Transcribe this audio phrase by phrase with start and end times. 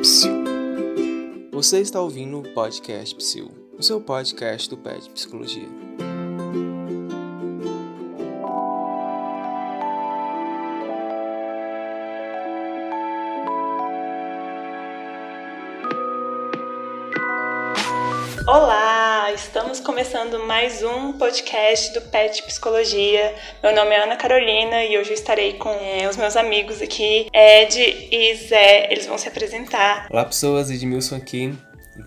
[0.00, 0.32] Psiu.
[1.50, 5.87] Você está ouvindo o podcast Psiu, o seu podcast do PET Psicologia.
[19.98, 23.34] Começando mais um podcast do PET Psicologia.
[23.60, 27.26] Meu nome é Ana Carolina e hoje eu estarei com é, os meus amigos aqui,
[27.34, 28.92] Ed e Zé.
[28.92, 30.06] Eles vão se apresentar.
[30.08, 31.52] Olá pessoas, Edmilson aqui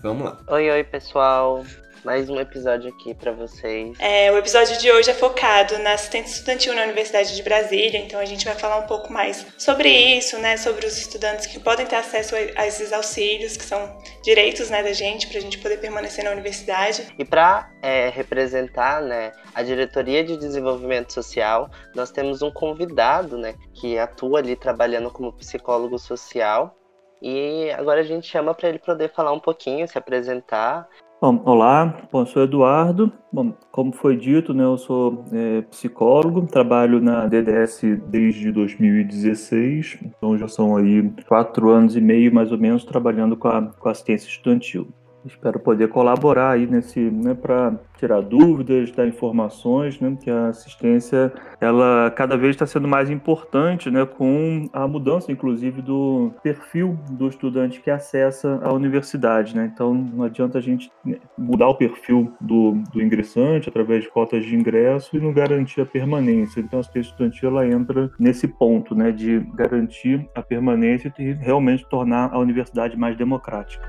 [0.00, 0.38] vamos lá.
[0.48, 1.64] Oi, oi, pessoal.
[2.04, 3.96] Mais um episódio aqui para vocês.
[4.00, 8.18] É, o episódio de hoje é focado na assistência estudantil na Universidade de Brasília, então
[8.18, 11.86] a gente vai falar um pouco mais sobre isso, né, sobre os estudantes que podem
[11.86, 15.76] ter acesso a esses auxílios, que são direitos, né, da gente, para a gente poder
[15.78, 17.06] permanecer na universidade.
[17.16, 23.54] E para é, representar, né, a diretoria de desenvolvimento social, nós temos um convidado, né,
[23.74, 26.76] que atua ali trabalhando como psicólogo social.
[27.24, 30.88] E agora a gente chama para ele poder falar um pouquinho, se apresentar
[31.22, 33.12] Bom, olá, Bom, sou Eduardo.
[33.32, 40.36] Bom, como foi dito, né, eu sou é, psicólogo, trabalho na DDS desde 2016, então
[40.36, 43.92] já são aí quatro anos e meio mais ou menos trabalhando com a, com a
[43.92, 44.88] assistência estudantil.
[45.24, 51.32] Espero poder colaborar aí nesse, né, para tirar dúvidas, dar informações, né, que a assistência,
[51.60, 57.28] ela cada vez está sendo mais importante, né, com a mudança, inclusive, do perfil do
[57.28, 59.70] estudante que acessa a universidade, né.
[59.72, 64.44] Então, não adianta a gente né, mudar o perfil do, do ingressante através de cotas
[64.44, 66.60] de ingresso e não garantir a permanência.
[66.60, 71.86] Então, a assistência estudantil, ela entra nesse ponto, né, de garantir a permanência e realmente
[71.88, 73.88] tornar a universidade mais democrática.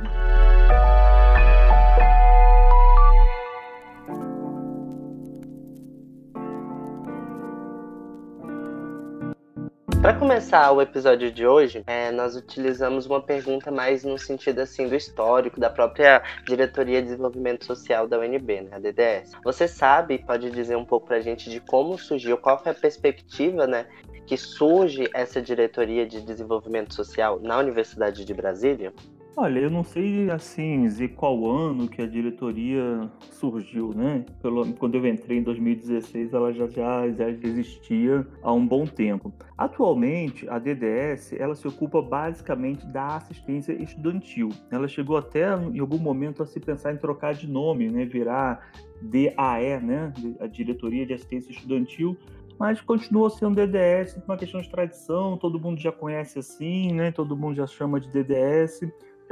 [10.03, 14.85] Para começar o episódio de hoje, é, nós utilizamos uma pergunta mais no sentido assim
[14.85, 19.31] do histórico da própria Diretoria de Desenvolvimento Social da UNB, né, a DDS.
[19.45, 22.75] Você sabe, pode dizer um pouco para a gente de como surgiu, qual foi a
[22.75, 23.85] perspectiva, né,
[24.27, 28.91] que surge essa Diretoria de Desenvolvimento Social na Universidade de Brasília?
[29.35, 34.23] Olha, eu não sei assim dizer qual ano que a diretoria surgiu, né?
[34.43, 39.33] Pelo, quando eu entrei em 2016, ela já, já, já existia há um bom tempo.
[39.57, 44.49] Atualmente, a DDS ela se ocupa basicamente da assistência estudantil.
[44.69, 48.05] Ela chegou até em algum momento a se pensar em trocar de nome, né?
[48.05, 48.71] Virar
[49.01, 50.13] DAE, né?
[50.39, 52.15] A Diretoria de Assistência Estudantil,
[52.59, 57.11] mas continua sendo DDS, uma questão de tradição, todo mundo já conhece assim, né?
[57.11, 58.81] Todo mundo já chama de DDS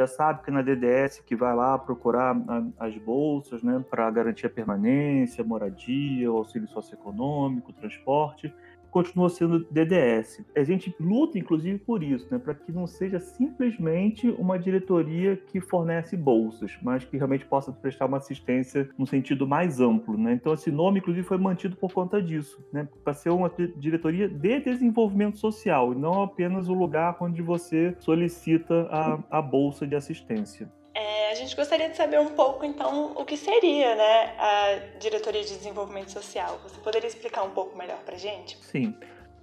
[0.01, 2.35] já sabe que na DDS que vai lá procurar
[2.79, 8.53] as bolsas, né, para garantir a permanência, moradia, auxílio socioeconômico, transporte,
[8.91, 10.43] continua sendo DDS.
[10.55, 15.61] A gente luta, inclusive, por isso, né, para que não seja simplesmente uma diretoria que
[15.61, 20.17] fornece bolsas, mas que realmente possa prestar uma assistência no sentido mais amplo.
[20.17, 20.33] Né?
[20.33, 24.59] Então, esse nome, inclusive, foi mantido por conta disso, né, para ser uma diretoria de
[24.59, 30.69] desenvolvimento social, e não apenas o lugar onde você solicita a, a bolsa de assistência.
[31.01, 35.41] É, a gente gostaria de saber um pouco, então, o que seria né, a Diretoria
[35.41, 36.59] de Desenvolvimento Social.
[36.61, 38.55] Você poderia explicar um pouco melhor para a gente?
[38.61, 38.93] Sim.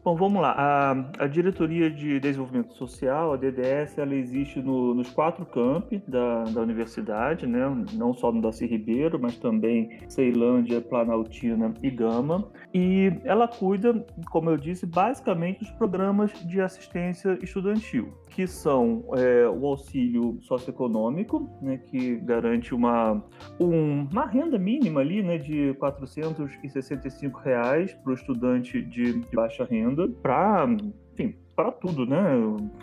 [0.05, 0.55] Bom, vamos lá.
[0.57, 6.45] A, a, Diretoria de Desenvolvimento Social, a DDS, ela existe no, nos quatro campi da,
[6.45, 7.61] da universidade, né?
[7.93, 12.49] não só no Daci Ribeiro, mas também Ceilândia, Planaltina e Gama.
[12.73, 19.49] E ela cuida, como eu disse, basicamente dos programas de assistência estudantil, que são é,
[19.49, 23.21] o auxílio socioeconômico, né, que garante uma,
[23.59, 29.65] um, uma renda mínima ali, né, de 465 reais para o estudante de, de baixa
[29.65, 30.69] renda, para,
[31.15, 32.23] enfim, para tudo, né?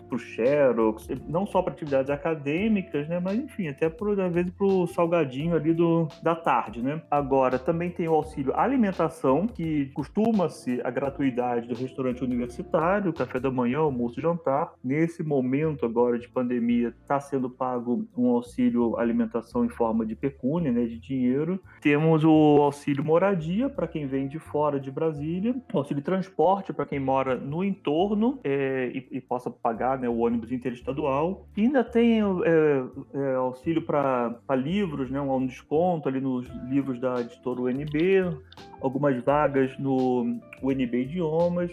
[0.10, 3.22] Para o Xerox, não só para atividades acadêmicas, né?
[3.22, 7.02] Mas enfim, até por às vezes para o salgadinho ali do, da tarde, né?
[7.10, 13.50] Agora também tem o auxílio alimentação, que costuma-se a gratuidade do restaurante universitário, café da
[13.50, 14.74] manhã, almoço e jantar.
[14.84, 20.74] Nesse momento agora de pandemia, está sendo pago um auxílio alimentação em forma de pecúnia,
[20.74, 20.84] né?
[20.84, 21.62] De dinheiro.
[21.80, 27.00] Temos o auxílio moradia para quem vem de fora de Brasília, auxílio transporte para quem
[27.00, 28.38] mora no entorno.
[28.44, 31.48] É, e, e, possa pagar né, o ônibus interestadual.
[31.56, 32.84] E ainda tem é,
[33.14, 38.38] é, auxílio para livros, né, um desconto ali nos livros da editora UNB,
[38.82, 41.72] algumas vagas no UNB Idiomas.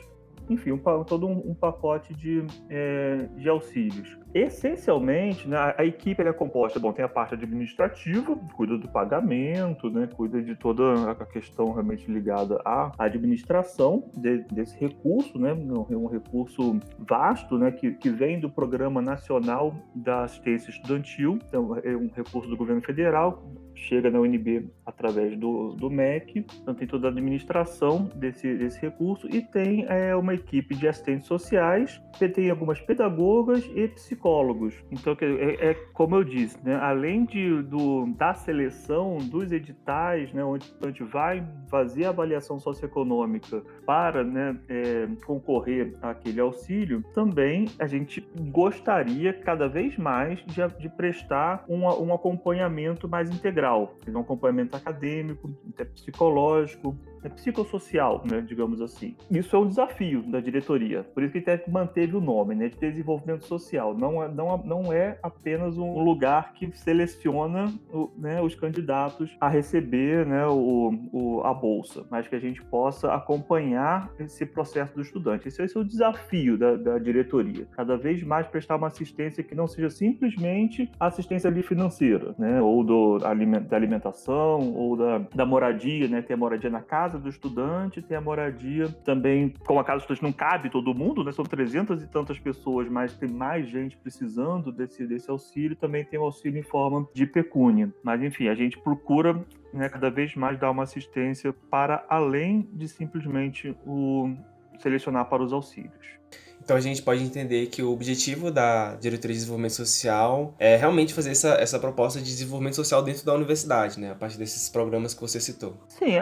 [0.49, 4.19] Enfim, um, todo um, um pacote de, é, de auxílios.
[4.35, 9.91] Essencialmente, né, a, a equipe é composta, bom, tem a parte administrativa, cuida do pagamento,
[9.91, 16.07] né, cuida de toda a questão realmente ligada à administração de, desse recurso, né, um
[16.07, 22.11] recurso vasto, né, que, que vem do Programa Nacional da Assistência Estudantil, então é um
[22.15, 23.43] recurso do governo federal,
[23.75, 29.29] chega na UNB através do, do MEC, então tem toda a administração desse, desse recurso
[29.29, 34.75] e tem é, uma equipe de assistentes sociais, que tem algumas pedagogas e psicólogos.
[34.91, 40.45] Então, é, é como eu disse, né, além de, do, da seleção dos editais, né,
[40.45, 47.67] onde a gente vai fazer a avaliação socioeconômica para né, é, concorrer àquele auxílio, também
[47.79, 53.62] a gente gostaria cada vez mais de, de prestar um, um acompanhamento mais integral,
[54.09, 56.97] um acompanhamento acadêmico, até psicológico,
[57.29, 59.17] psicossocial, né, digamos assim.
[59.31, 62.77] Isso é um desafio da diretoria, por isso que até manteve o nome, né, de
[62.77, 63.97] desenvolvimento social.
[63.97, 67.73] Não é, não, não é apenas um lugar que seleciona
[68.19, 73.13] né, os candidatos a receber né, o, o, a bolsa, mas que a gente possa
[73.15, 75.49] acompanhar esse processo do estudante.
[75.49, 77.67] Esse, esse é o desafio da, da diretoria.
[77.73, 82.85] Cada vez mais prestar uma assistência que não seja simplesmente assistência ali financeira, né, ou
[82.85, 87.29] do, da alimentação, ou da, da moradia, né, ter a moradia na casa casa do
[87.29, 91.33] estudante, tem a moradia também, como a casa do estudante não cabe todo mundo, né?
[91.33, 96.19] São 300 e tantas pessoas, mas tem mais gente precisando desse, desse auxílio, também tem
[96.19, 97.93] o auxílio em forma de pecúnia.
[98.03, 102.89] Mas enfim, a gente procura né, cada vez mais dar uma assistência para além de
[102.89, 104.35] simplesmente o
[104.79, 106.19] selecionar para os auxílios.
[106.65, 111.13] Então a gente pode entender que o objetivo da Diretoria de Desenvolvimento Social é realmente
[111.13, 114.13] fazer essa, essa proposta de desenvolvimento social dentro da universidade, né?
[114.13, 115.75] A partir desses programas que você citou.
[115.89, 116.19] Sim,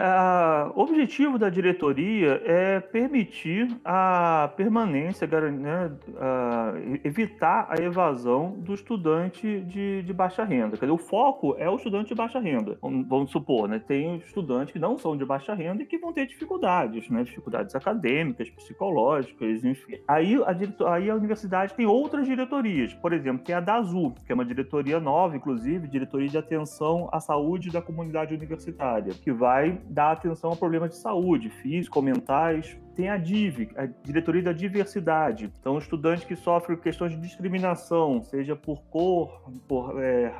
[0.75, 6.73] o objetivo da diretoria é permitir a permanência, né, a,
[7.03, 10.71] evitar a evasão do estudante de, de baixa renda.
[10.77, 12.77] Quer dizer, o foco é o estudante de baixa renda.
[12.81, 13.79] Vamos supor, né?
[13.79, 17.23] Tem estudantes que não são de baixa renda e que vão ter dificuldades, né?
[17.23, 19.99] Dificuldades acadêmicas, psicológicas, enfim.
[20.07, 24.13] Aí Aí a, aí a universidade tem outras diretorias, por exemplo, tem a da Azul,
[24.25, 29.31] que é uma diretoria nova, inclusive, diretoria de atenção à saúde da comunidade universitária, que
[29.31, 34.53] vai dar atenção a problemas de saúde, físico, mentais, tem a DIV, a Diretoria da
[34.53, 35.51] Diversidade.
[35.59, 40.35] Então, estudante que sofre questões de discriminação, seja por cor, por é,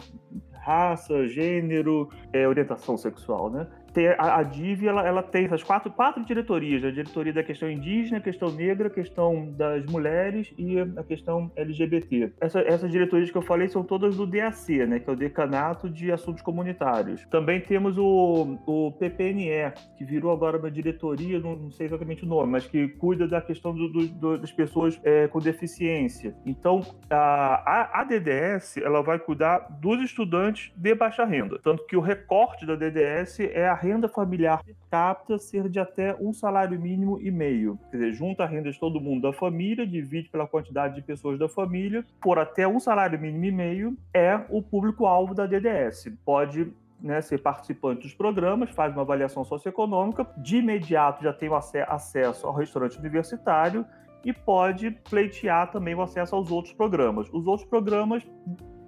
[0.53, 3.67] raça, gênero, é, orientação sexual, né?
[3.93, 7.69] Ter a, a DIV ela, ela tem essas quatro, quatro diretorias: a diretoria da questão
[7.69, 12.33] indígena, a questão negra, a questão das mulheres e a questão LGBT.
[12.39, 15.89] Essa, essas diretorias que eu falei são todas do DAC, né, que é o Decanato
[15.89, 17.25] de Assuntos Comunitários.
[17.29, 22.27] Também temos o, o PPNE, que virou agora uma diretoria, não, não sei exatamente o
[22.27, 26.35] nome, mas que cuida da questão do, do, do, das pessoas é, com deficiência.
[26.45, 31.95] Então, a, a, a DDS ela vai cuidar dos estudantes de baixa renda, tanto que
[31.95, 36.79] o recorte da DDS é a renda familiar per capita ser de até um salário
[36.79, 37.79] mínimo e meio.
[37.89, 41.39] Quer dizer, junta a renda de todo mundo da família, divide pela quantidade de pessoas
[41.39, 46.11] da família, por até um salário mínimo e meio é o público-alvo da DDS.
[46.23, 51.49] Pode né, ser participante dos programas, faz uma avaliação socioeconômica, de imediato já tem
[51.87, 53.83] acesso ao restaurante universitário
[54.23, 57.27] e pode pleitear também o acesso aos outros programas.
[57.33, 58.23] Os outros programas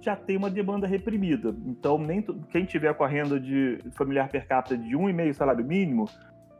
[0.04, 1.54] já tem uma demanda reprimida.
[1.64, 6.08] Então, nem quem tiver com a renda de familiar per capita de 1,5 salário mínimo,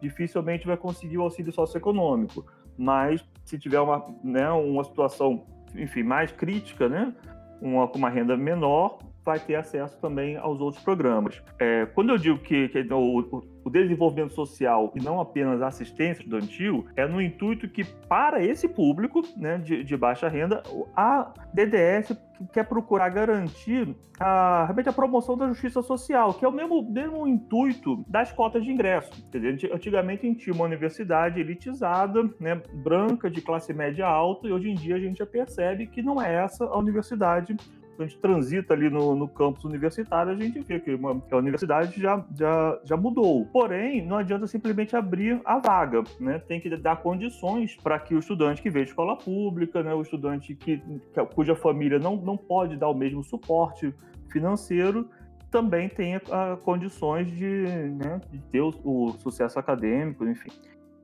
[0.01, 2.47] dificilmente vai conseguir o auxílio socioeconômico.
[2.77, 7.15] Mas se tiver uma, né, uma situação, enfim, mais crítica, né,
[7.61, 11.43] uma, com uma renda menor, vai ter acesso também aos outros programas.
[11.59, 16.23] É, quando eu digo que, que o, o, desenvolvimento social e não apenas a assistência
[16.23, 20.63] estudantil, é no intuito que, para esse público né, de, de baixa renda,
[20.95, 22.17] a DDS
[22.53, 27.27] quer procurar garantir a, realmente a promoção da justiça social, que é o mesmo, mesmo
[27.27, 29.11] intuito das cotas de ingresso.
[29.31, 34.53] Dizer, antigamente a gente tinha uma universidade elitizada, né, branca, de classe média alta, e
[34.53, 37.57] hoje em dia a gente já percebe que não é essa a universidade
[38.03, 41.37] a gente transita ali no, no campus universitário, a gente vê que, uma, que a
[41.37, 43.45] universidade já, já, já mudou.
[43.47, 46.39] Porém, não adianta simplesmente abrir a vaga, né?
[46.39, 50.03] Tem que dar condições para que o estudante que veio de escola pública, né, o
[50.03, 53.95] estudante que, que, cuja família não, não pode dar o mesmo suporte
[54.31, 55.09] financeiro,
[55.51, 60.51] também tenha uh, condições de, né, de ter o, o sucesso acadêmico, enfim.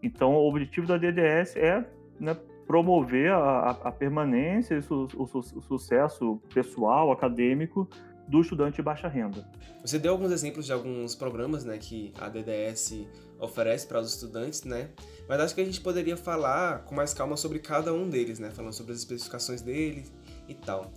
[0.02, 1.86] Então, o objetivo da DDS é
[2.18, 2.36] né,
[2.70, 7.90] promover a, a permanência e o, o, o, sucesso pessoal, acadêmico
[8.28, 9.44] do estudante de baixa renda.
[9.84, 13.08] Você deu alguns exemplos de alguns programas né, que a DDS
[13.40, 14.90] oferece para os estudantes, né?
[15.28, 18.52] Mas acho que a gente poderia falar com mais calma sobre cada um deles, né?
[18.52, 20.12] Falando sobre as especificações deles
[20.46, 20.92] e tal.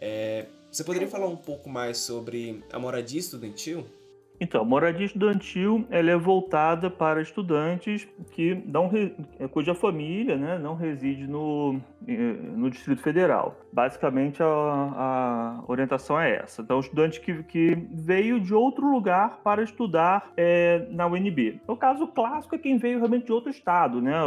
[0.00, 3.84] É, você poderia falar um pouco mais sobre a moradia estudantil?
[4.42, 8.90] Então, moradia estudantil ela é voltada para estudantes que não
[9.52, 13.56] cuja família né, não reside no, eh, no Distrito Federal.
[13.72, 16.60] Basicamente, a, a orientação é essa.
[16.60, 21.60] Então, estudante que, que veio de outro lugar para estudar é, na UNB.
[21.68, 24.18] O caso clássico é quem veio realmente de outro estado, né?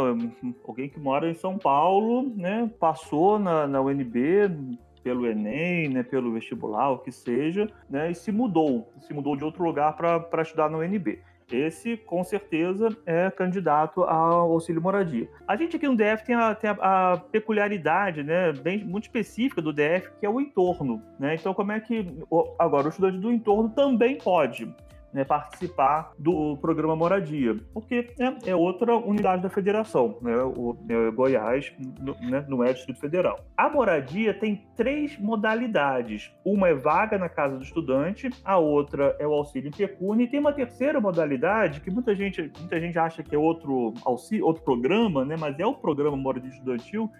[0.66, 2.70] Alguém que mora em São Paulo, né?
[2.80, 8.32] Passou na, na UNB, pelo Enem, né, pelo vestibular, o que seja, né, e se
[8.32, 11.20] mudou, se mudou de outro lugar para estudar no UNB.
[11.48, 15.28] Esse, com certeza, é candidato ao auxílio moradia.
[15.46, 19.62] A gente aqui no DF tem a, tem a, a peculiaridade, né, bem, muito específica
[19.62, 21.00] do DF, que é o entorno.
[21.20, 21.36] Né?
[21.36, 22.04] Então, como é que.
[22.58, 24.74] Agora, o estudante do entorno também pode
[25.12, 31.10] né, participar do programa Moradia, porque é, é outra unidade da federação, né, o é,
[31.10, 31.72] Goiás
[32.20, 33.40] né, não é Distrito Federal.
[33.56, 39.26] A moradia tem três modalidades: uma é vaga na casa do estudante, a outra é
[39.26, 43.34] o auxílio pecúnia, e tem uma terceira modalidade que muita gente, muita gente acha que
[43.34, 47.10] é outro auxílio, outro programa, né, mas é o programa Moradia Estudantil,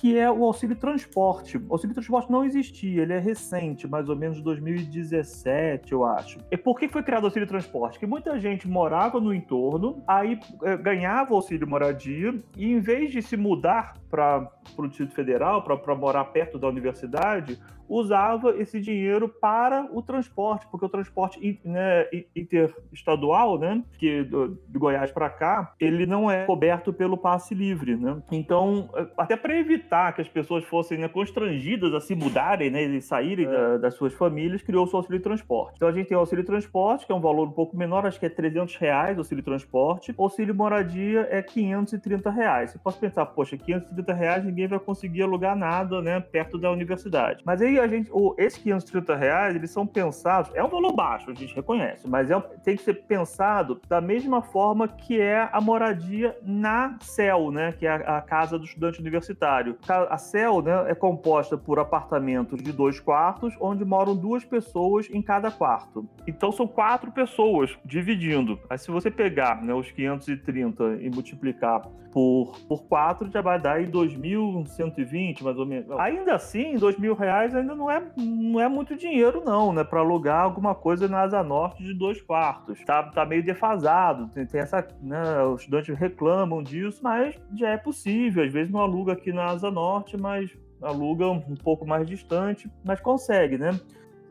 [0.00, 1.58] que é o auxílio transporte.
[1.58, 6.38] O auxílio transporte não existia, ele é recente, mais ou menos 2017, eu acho.
[6.50, 7.98] E por que foi criado o auxílio transporte?
[7.98, 13.10] Que muita gente morava no entorno, aí é, ganhava o auxílio moradia, e em vez
[13.10, 19.28] de se mudar para o Distrito Federal, para morar perto da universidade, usava esse dinheiro
[19.28, 22.06] para o transporte, porque o transporte né,
[22.36, 28.22] interestadual, né, que do Goiás para cá, ele não é coberto pelo passe livre, né?
[28.30, 33.00] Então, até para evitar que as pessoas fossem né, constrangidas a se mudarem, né, e
[33.00, 33.50] saírem é.
[33.50, 35.74] da, das suas famílias, criou o auxílio transporte.
[35.76, 38.20] Então a gente tem o auxílio transporte, que é um valor um pouco menor, acho
[38.20, 40.14] que é 300 reais o auxílio transporte.
[40.16, 42.70] O auxílio moradia é 530 reais.
[42.70, 47.42] Você pode pensar, poxa, 530 reais ninguém vai conseguir alugar nada, né, perto da universidade.
[47.44, 51.30] Mas aí a gente, o, esses 530 reais, eles são pensados, é um valor baixo,
[51.30, 55.60] a gente reconhece, mas é, tem que ser pensado da mesma forma que é a
[55.60, 59.76] moradia na CEL, né, que é a, a Casa do Estudante Universitário.
[59.88, 65.22] A CEL, né, é composta por apartamentos de dois quartos, onde moram duas pessoas em
[65.22, 66.08] cada quarto.
[66.26, 68.58] Então são quatro pessoas dividindo.
[68.68, 71.82] Aí se você pegar né, os 530 e multiplicar
[72.12, 75.90] por, por 4, já vai dar aí 2.120, mais ou menos.
[75.98, 79.84] Ainda assim, 2 mil reais ainda não é, não é muito dinheiro, não, né?
[79.84, 82.82] Para alugar alguma coisa na Asa Norte de dois quartos.
[82.84, 84.28] Tá, tá meio defasado.
[84.28, 84.86] Tem, tem essa.
[85.02, 88.44] Né, os estudantes reclamam disso, mas já é possível.
[88.44, 90.50] Às vezes não aluga aqui na Asa Norte, mas
[90.82, 93.78] aluga um pouco mais distante, mas consegue, né?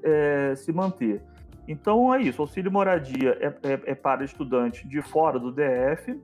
[0.04, 1.22] É, se manter.
[1.70, 6.20] Então é isso, auxílio moradia é, é, é, para estudante de fora do DF.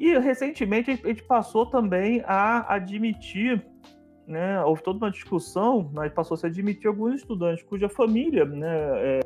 [0.00, 3.62] E recentemente a gente passou também a admitir,
[4.26, 8.68] né, houve toda uma discussão, mas passou a se admitir alguns estudantes cuja família né,
[8.68, 9.20] é,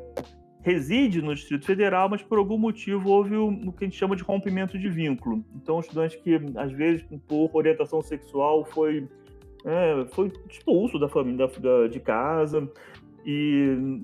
[0.61, 4.15] reside no Distrito Federal, mas por algum motivo houve o, o, que a gente chama
[4.15, 5.43] de rompimento de vínculo.
[5.55, 9.07] Então, estudante que, às vezes, por orientação sexual, foi,
[9.63, 12.69] é, foi expulso da família da, de casa,
[13.25, 14.01] e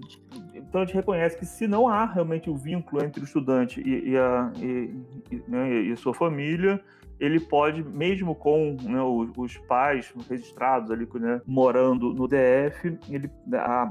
[0.54, 4.10] então a gente reconhece que se não há realmente o vínculo entre o estudante e,
[4.10, 6.84] e, a, e, né, e sua família,
[7.24, 13.32] ele pode, mesmo com né, os, pais registrados ali, né, morando no DF, ele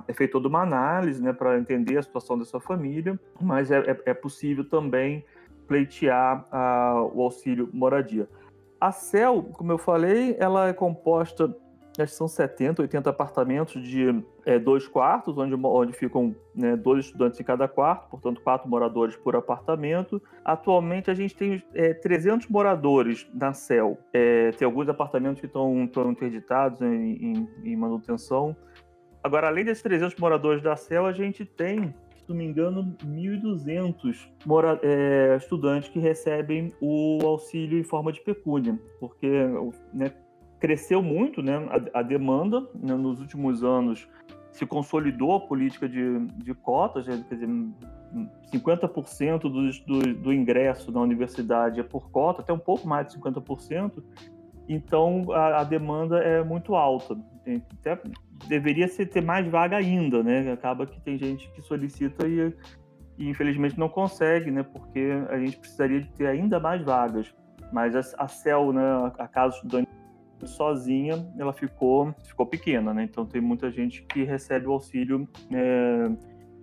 [0.06, 4.02] é feita toda uma análise né, para entender a situação dessa família, mas é, é,
[4.10, 5.24] é possível também
[5.66, 8.28] pleitear a, o auxílio moradia.
[8.78, 11.56] A CEL, como eu falei, ela é composta
[11.98, 17.06] acho que são 70, 80 apartamentos de é, dois quartos, onde, onde ficam né, dois
[17.06, 20.22] estudantes em cada quarto, portanto, quatro moradores por apartamento.
[20.44, 23.98] Atualmente, a gente tem é, 300 moradores na CEL.
[24.12, 28.56] É, tem alguns apartamentos que estão interditados em, em, em, manutenção.
[29.22, 34.28] Agora, além desses 300 moradores da CEL, a gente tem, se não me engano, 1.200
[34.82, 39.28] é, estudantes que recebem o auxílio em forma de pecúnia, porque
[39.92, 40.10] né,
[40.62, 41.56] cresceu muito né,
[41.92, 44.08] a, a demanda né, nos últimos anos
[44.52, 47.48] se consolidou a política de, de cotas, né, quer dizer,
[48.54, 53.18] 50% do, do, do, ingresso na universidade é por cota, até um pouco mais de
[53.18, 54.04] 50%,
[54.68, 57.18] então a, a demanda é muito alta.
[57.80, 58.00] Até
[58.46, 60.52] deveria ser, ter mais vaga ainda, né?
[60.52, 62.54] Acaba que tem gente que solicita e,
[63.18, 64.62] e infelizmente não consegue, né?
[64.62, 67.34] Porque a gente precisaria de ter ainda mais vagas.
[67.72, 69.88] Mas a, a CEL, né, a Casa Estudante
[70.46, 73.04] sozinha ela ficou, ficou pequena, né?
[73.04, 76.10] Então tem muita gente que recebe o auxílio é,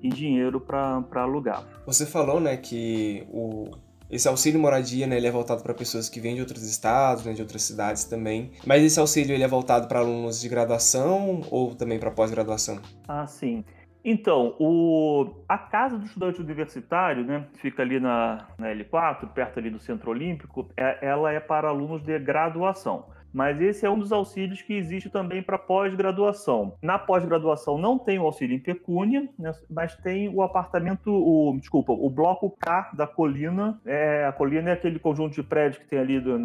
[0.01, 1.63] em dinheiro para alugar.
[1.85, 3.71] Você falou, né, que o,
[4.09, 7.33] esse auxílio moradia, né, ele é voltado para pessoas que vêm de outros estados, né,
[7.33, 8.51] de outras cidades também.
[8.65, 12.79] Mas esse auxílio ele é voltado para alunos de graduação ou também para pós-graduação?
[13.07, 13.63] Ah, sim.
[14.03, 19.69] Então, o, a casa do estudante universitário, né, fica ali na, na L4, perto ali
[19.69, 23.05] do Centro Olímpico, é, ela é para alunos de graduação.
[23.33, 26.73] Mas esse é um dos auxílios que existe também para pós-graduação.
[26.81, 31.93] Na pós-graduação não tem o auxílio em pecúnia, né, mas tem o apartamento, o, desculpa,
[31.93, 33.79] o bloco K da colina.
[33.85, 36.37] É, a colina é aquele conjunto de prédios que tem ali do,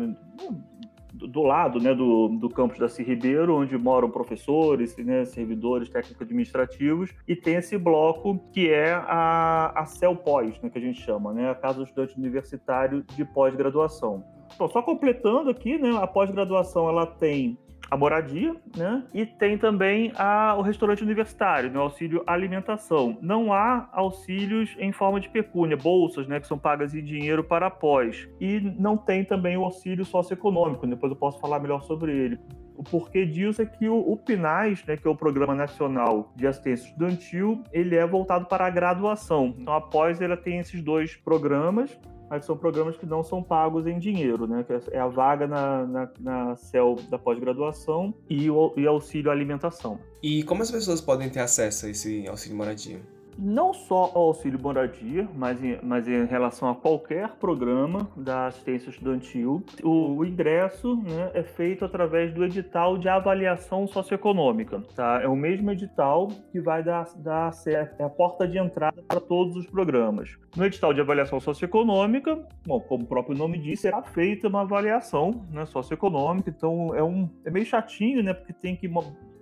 [1.14, 7.10] do lado né, do, do campus da Ribeiro, onde moram professores, né, servidores técnicos administrativos,
[7.26, 11.50] e tem esse bloco que é a, a CELPOS, né, que a gente chama, né,
[11.50, 14.24] a Casa do Estudante Universitário de Pós-Graduação.
[14.54, 17.58] Então, só completando aqui, né, a pós-graduação ela tem
[17.90, 19.04] a moradia, né?
[19.12, 21.78] E tem também a, o restaurante universitário, né?
[21.78, 23.16] o auxílio alimentação.
[23.20, 26.40] Não há auxílios em forma de pecúnia, bolsas, né?
[26.40, 28.28] Que são pagas em dinheiro para após.
[28.40, 30.86] E não tem também o auxílio socioeconômico.
[30.86, 32.38] Depois eu posso falar melhor sobre ele.
[32.76, 36.46] O porquê disso é que o, o PNAES, né, que é o Programa Nacional de
[36.46, 39.54] Assistência Estudantil, ele é voltado para a graduação.
[39.56, 41.96] Então, após ele tem esses dois programas,
[42.28, 44.64] mas são programas que não são pagos em dinheiro, né?
[44.90, 49.98] É a vaga na, na, na CEL da pós-graduação e o e auxílio alimentação.
[50.22, 53.00] E como as pessoas podem ter acesso a esse auxílio moradia?
[53.38, 58.90] Não só ao auxílio moradia, mas em, mas em relação a qualquer programa da assistência
[58.90, 64.82] estudantil, o, o ingresso né, é feito através do edital de avaliação socioeconômica.
[64.94, 65.20] Tá?
[65.22, 69.56] É o mesmo edital que vai dar, dar é a porta de entrada para todos
[69.56, 70.36] os programas.
[70.56, 75.44] No edital de avaliação socioeconômica, bom, como o próprio nome diz, será feita uma avaliação
[75.50, 78.88] né, socioeconômica, então é, um, é meio chatinho, né, porque tem que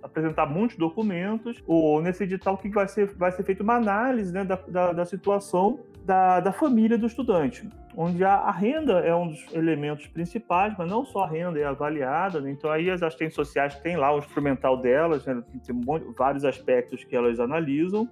[0.03, 4.43] apresentar muitos documentos, ou nesse edital que vai ser, vai ser feita uma análise né,
[4.43, 9.45] da, da, da, situação da, da família do estudante, onde a, renda é um dos
[9.53, 12.51] elementos principais, mas não só a renda é avaliada, né?
[12.51, 15.41] então aí as assistentes sociais têm lá o instrumental delas, né?
[15.65, 15.81] tem
[16.17, 18.07] vários aspectos que elas analisam,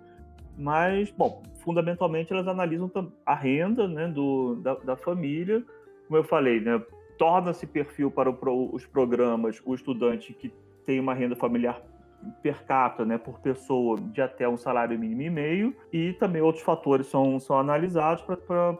[0.57, 2.89] mas, bom, fundamentalmente elas analisam
[3.25, 5.61] a renda né, do, da, da família,
[6.07, 6.81] como eu falei, né,
[7.17, 10.51] torna-se perfil para o, os programas o estudante que
[10.85, 11.81] tem uma renda familiar
[12.41, 16.63] per capita, né, por pessoa, de até um salário mínimo e meio, e também outros
[16.63, 18.23] fatores são, são analisados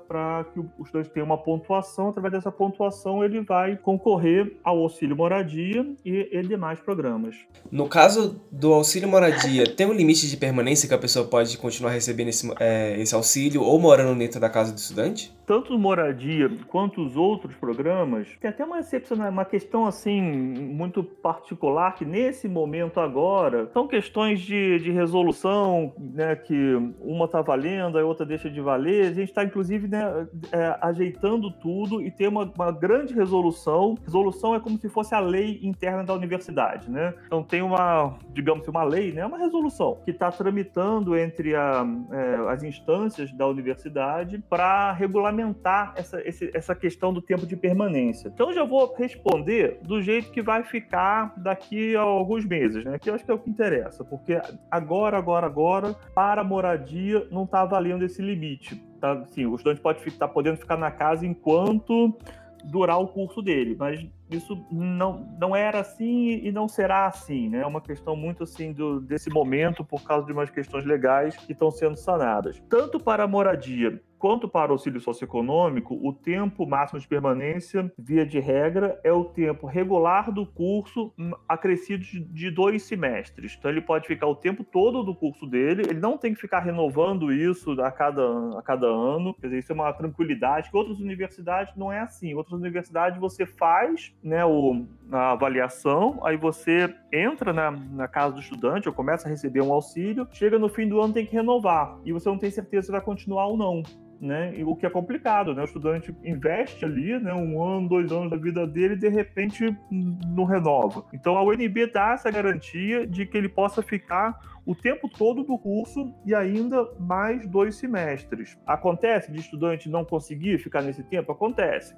[0.08, 2.10] para que o estudante tenha uma pontuação.
[2.10, 7.36] Através dessa pontuação, ele vai concorrer ao auxílio moradia e, e demais programas.
[7.72, 11.92] No caso do auxílio moradia, tem um limite de permanência que a pessoa pode continuar
[11.92, 15.34] recebendo esse, é, esse auxílio ou morando dentro da casa do estudante?
[15.46, 21.04] Tanto moradia quanto os outros programas, tem até uma exceção, né, uma questão assim muito
[21.04, 23.70] particular que nesse momento agora agora.
[23.72, 29.08] São questões de, de resolução, né, que uma está valendo, a outra deixa de valer.
[29.08, 33.96] A gente está, inclusive, né, é, ajeitando tudo e ter uma, uma, grande resolução.
[34.04, 37.14] Resolução é como se fosse a lei interna da universidade, né?
[37.26, 42.52] Então tem uma, digamos uma lei, né, uma resolução que está tramitando entre a, é,
[42.52, 48.30] as instâncias da universidade para regulamentar essa, esse, essa questão do tempo de permanência.
[48.34, 52.98] Então já vou responder do jeito que vai ficar daqui a alguns meses, né?
[53.00, 57.44] Que eu acho que é o que interessa, porque agora, agora, agora, para moradia não
[57.44, 58.76] está valendo esse limite.
[59.00, 59.24] Tá?
[59.28, 62.18] Sim, o estudante pode estar tá podendo ficar na casa enquanto
[62.64, 67.62] durar o curso dele, mas isso não, não era assim e não será assim, né?
[67.62, 71.54] É uma questão muito assim do, desse momento por causa de umas questões legais que
[71.54, 72.62] estão sendo sanadas.
[72.70, 78.24] Tanto para a moradia Quanto para o auxílio socioeconômico, o tempo máximo de permanência, via
[78.24, 83.56] de regra, é o tempo regular do curso hum, acrescido de dois semestres.
[83.58, 86.60] Então, ele pode ficar o tempo todo do curso dele, ele não tem que ficar
[86.60, 89.34] renovando isso a cada, a cada ano.
[89.34, 92.36] Quer dizer, isso é uma tranquilidade que outras universidades não é assim.
[92.36, 98.40] Outras universidades você faz né, o, a avaliação, aí você entra na, na casa do
[98.40, 101.98] estudante ou começa a receber um auxílio, chega no fim do ano tem que renovar
[102.06, 103.82] e você não tem certeza se vai continuar ou não
[104.22, 104.54] né?
[104.64, 105.64] o que é complicado, né?
[105.64, 107.34] O estudante investe ali, né?
[107.34, 111.04] Um ano, dois anos da vida dele e de repente não renova.
[111.12, 115.58] Então a UNB dá essa garantia de que ele possa ficar o tempo todo do
[115.58, 118.60] curso e ainda mais dois semestres.
[118.66, 121.32] Acontece de estudante não conseguir ficar nesse tempo?
[121.32, 121.96] Acontece.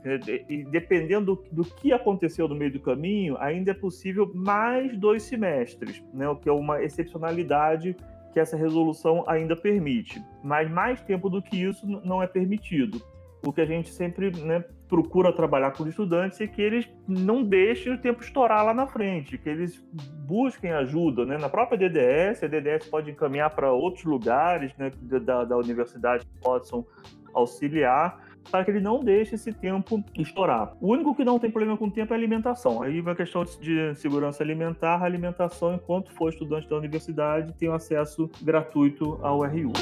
[0.48, 5.24] E dependendo do, do que aconteceu no meio do caminho, ainda é possível mais dois
[5.24, 6.28] semestres, né?
[6.30, 7.98] o que é uma excepcionalidade
[8.34, 10.22] que essa resolução ainda permite.
[10.44, 13.02] Mas mais tempo do que isso não é permitido.
[13.46, 17.44] o que a gente sempre né, procura trabalhar com os estudantes é que eles não
[17.44, 19.86] deixem o tempo estourar lá na frente, que eles
[20.26, 21.26] busquem ajuda.
[21.26, 21.38] Né?
[21.38, 26.42] Na própria DDS, a DDS pode encaminhar para outros lugares né, da, da universidade que
[26.42, 26.86] possam
[27.34, 30.76] auxiliar para que ele não deixe esse tempo estourar.
[30.80, 32.82] O único que não tem problema com o tempo é a alimentação.
[32.82, 38.30] Aí uma questão de segurança alimentar, a alimentação, enquanto for estudante da universidade, tem acesso
[38.42, 39.74] gratuito ao RU.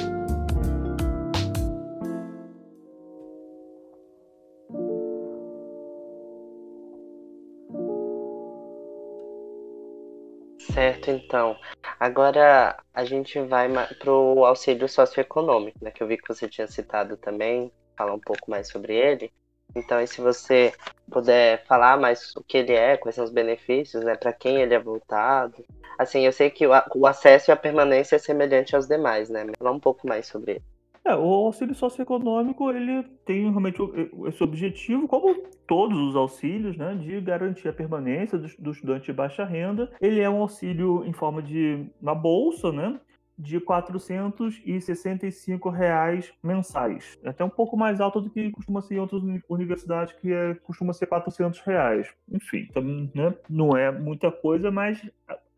[10.73, 11.57] Certo, então.
[11.99, 13.67] Agora a gente vai
[13.99, 18.19] para o auxílio socioeconômico, né, que eu vi que você tinha citado também, falar um
[18.19, 19.31] pouco mais sobre ele.
[19.75, 20.73] Então, se você
[21.09, 24.73] puder falar mais o que ele é, quais são os benefícios, né, para quem ele
[24.73, 25.63] é voltado.
[25.97, 29.45] Assim, eu sei que o, acesso e a permanência é semelhante aos demais, né?
[29.57, 30.63] Falar um pouco mais sobre ele.
[31.05, 33.79] É, o auxílio socioeconômico ele tem realmente
[34.27, 35.35] esse objetivo, como
[35.67, 39.91] todos os auxílios, né, de garantir a permanência do estudante de baixa renda.
[39.99, 42.99] Ele é um auxílio em forma de uma bolsa, né,
[43.41, 47.17] de 465 reais mensais.
[47.23, 50.53] É até um pouco mais alto do que costuma ser em outras universidades, que é,
[50.55, 52.07] costuma ser 400 reais.
[52.31, 52.83] Enfim, então,
[53.15, 55.01] né, não é muita coisa, mas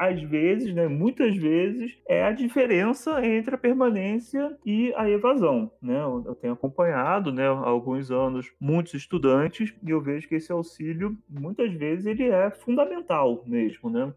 [0.10, 5.72] às vezes, né, muitas vezes, é a diferença entre a permanência e a evasão.
[5.82, 6.00] Né?
[6.02, 11.18] Eu tenho acompanhado né, há alguns anos muitos estudantes e eu vejo que esse auxílio,
[11.30, 13.89] muitas vezes, ele é fundamental mesmo.
[13.89, 14.13] Né?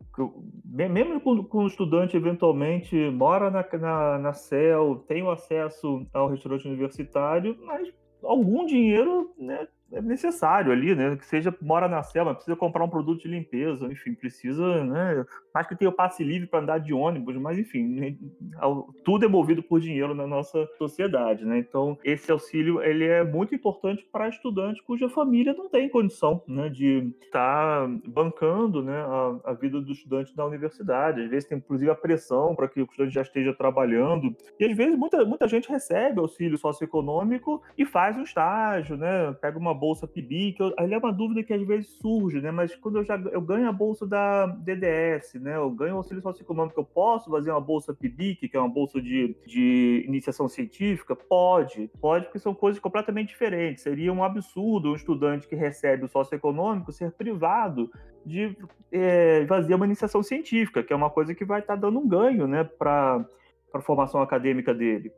[0.88, 6.66] Mesmo quando o estudante eventualmente mora na, na, na CEL, tem o acesso ao restaurante
[6.66, 11.16] universitário, mas algum dinheiro né, é necessário ali, né?
[11.16, 15.24] Que seja mora na selva, precisa comprar um produto de limpeza, enfim, precisa, né?
[15.54, 18.18] Mais que tenha o passe livre para andar de ônibus, mas enfim,
[19.04, 21.58] tudo é movido por dinheiro na nossa sociedade, né?
[21.58, 26.68] Então, esse auxílio ele é muito importante para estudante cuja família não tem condição, né,
[26.68, 31.22] de estar tá bancando, né, a, a vida do estudante na universidade.
[31.22, 34.36] Às vezes tem inclusive a pressão para que o estudante já esteja trabalhando.
[34.60, 39.32] E às vezes muita, muita gente recebe auxílio socioeconômico e faz um estágio, né?
[39.40, 42.50] Pega uma bolsa PIBIC, aí é uma dúvida que às vezes surge, né?
[42.50, 45.56] Mas quando eu já eu ganho a bolsa da DDS, né?
[45.56, 49.00] Eu ganho o auxílio socioeconômico, eu posso fazer uma bolsa PIBIC, que é uma bolsa
[49.00, 51.14] de, de iniciação científica?
[51.14, 53.82] Pode, pode, porque são coisas completamente diferentes.
[53.82, 57.90] Seria um absurdo um estudante que recebe o socioeconômico ser privado
[58.24, 58.56] de
[58.90, 62.08] é, fazer uma iniciação científica, que é uma coisa que vai estar tá dando um
[62.08, 63.24] ganho, né, para
[63.72, 65.12] a formação acadêmica dele.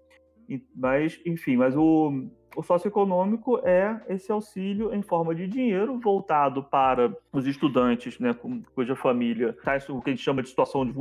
[0.75, 7.13] Mas, enfim, mas o, o socioeconômico é esse auxílio em forma de dinheiro voltado para
[7.33, 8.35] os estudantes, né,
[8.75, 10.93] cuja família está o que a gente chama de situação de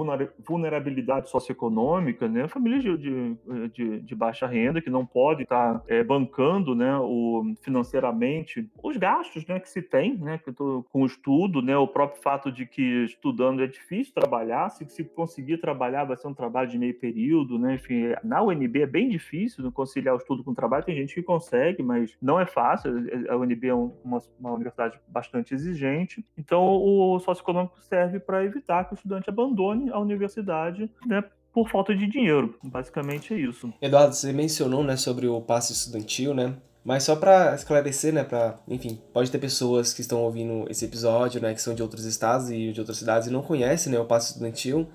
[0.46, 3.36] vulnerabilidade socioeconômica, né, famílias de,
[3.74, 9.46] de, de baixa renda que não pode estar é, bancando, né, o, financeiramente os gastos,
[9.46, 13.64] né, que se tem, né, com o estudo, né, o próprio fato de que estudando
[13.64, 17.76] é difícil trabalhar, se, se conseguir trabalhar vai ser um trabalho de meio período, né,
[17.76, 21.24] enfim, na UNB é bem difícil conciliar o estudo com o trabalho, tem gente que
[21.38, 22.91] consegue, mas não é fácil.
[23.30, 26.26] A UNB é uma, uma universidade bastante exigente.
[26.38, 31.23] Então, o socioeconômico serve para evitar que o estudante abandone a universidade, né,
[31.54, 32.56] por falta de dinheiro.
[32.63, 33.73] Basicamente é isso.
[33.82, 36.56] Eduardo, você mencionou, né, sobre o passe estudantil, né?
[36.84, 41.41] Mas só para esclarecer, né, para, enfim, pode ter pessoas que estão ouvindo esse episódio,
[41.41, 44.06] né, que são de outros estados e de outras cidades e não conhecem, né, o
[44.06, 44.88] passe estudantil.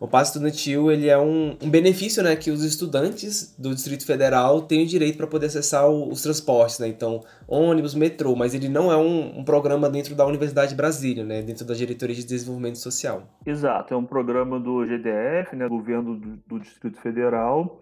[0.00, 4.62] O passe estudantil ele é um, um benefício né, que os estudantes do Distrito Federal
[4.62, 6.88] têm o direito para poder acessar o, os transportes, né?
[6.88, 11.22] Então, ônibus, metrô, mas ele não é um, um, programa dentro da Universidade de Brasília,
[11.22, 11.42] né?
[11.42, 13.24] Dentro da Diretoria de Desenvolvimento Social.
[13.44, 17.78] Exato, é um programa do GDF, né, governo do, do Distrito Federal.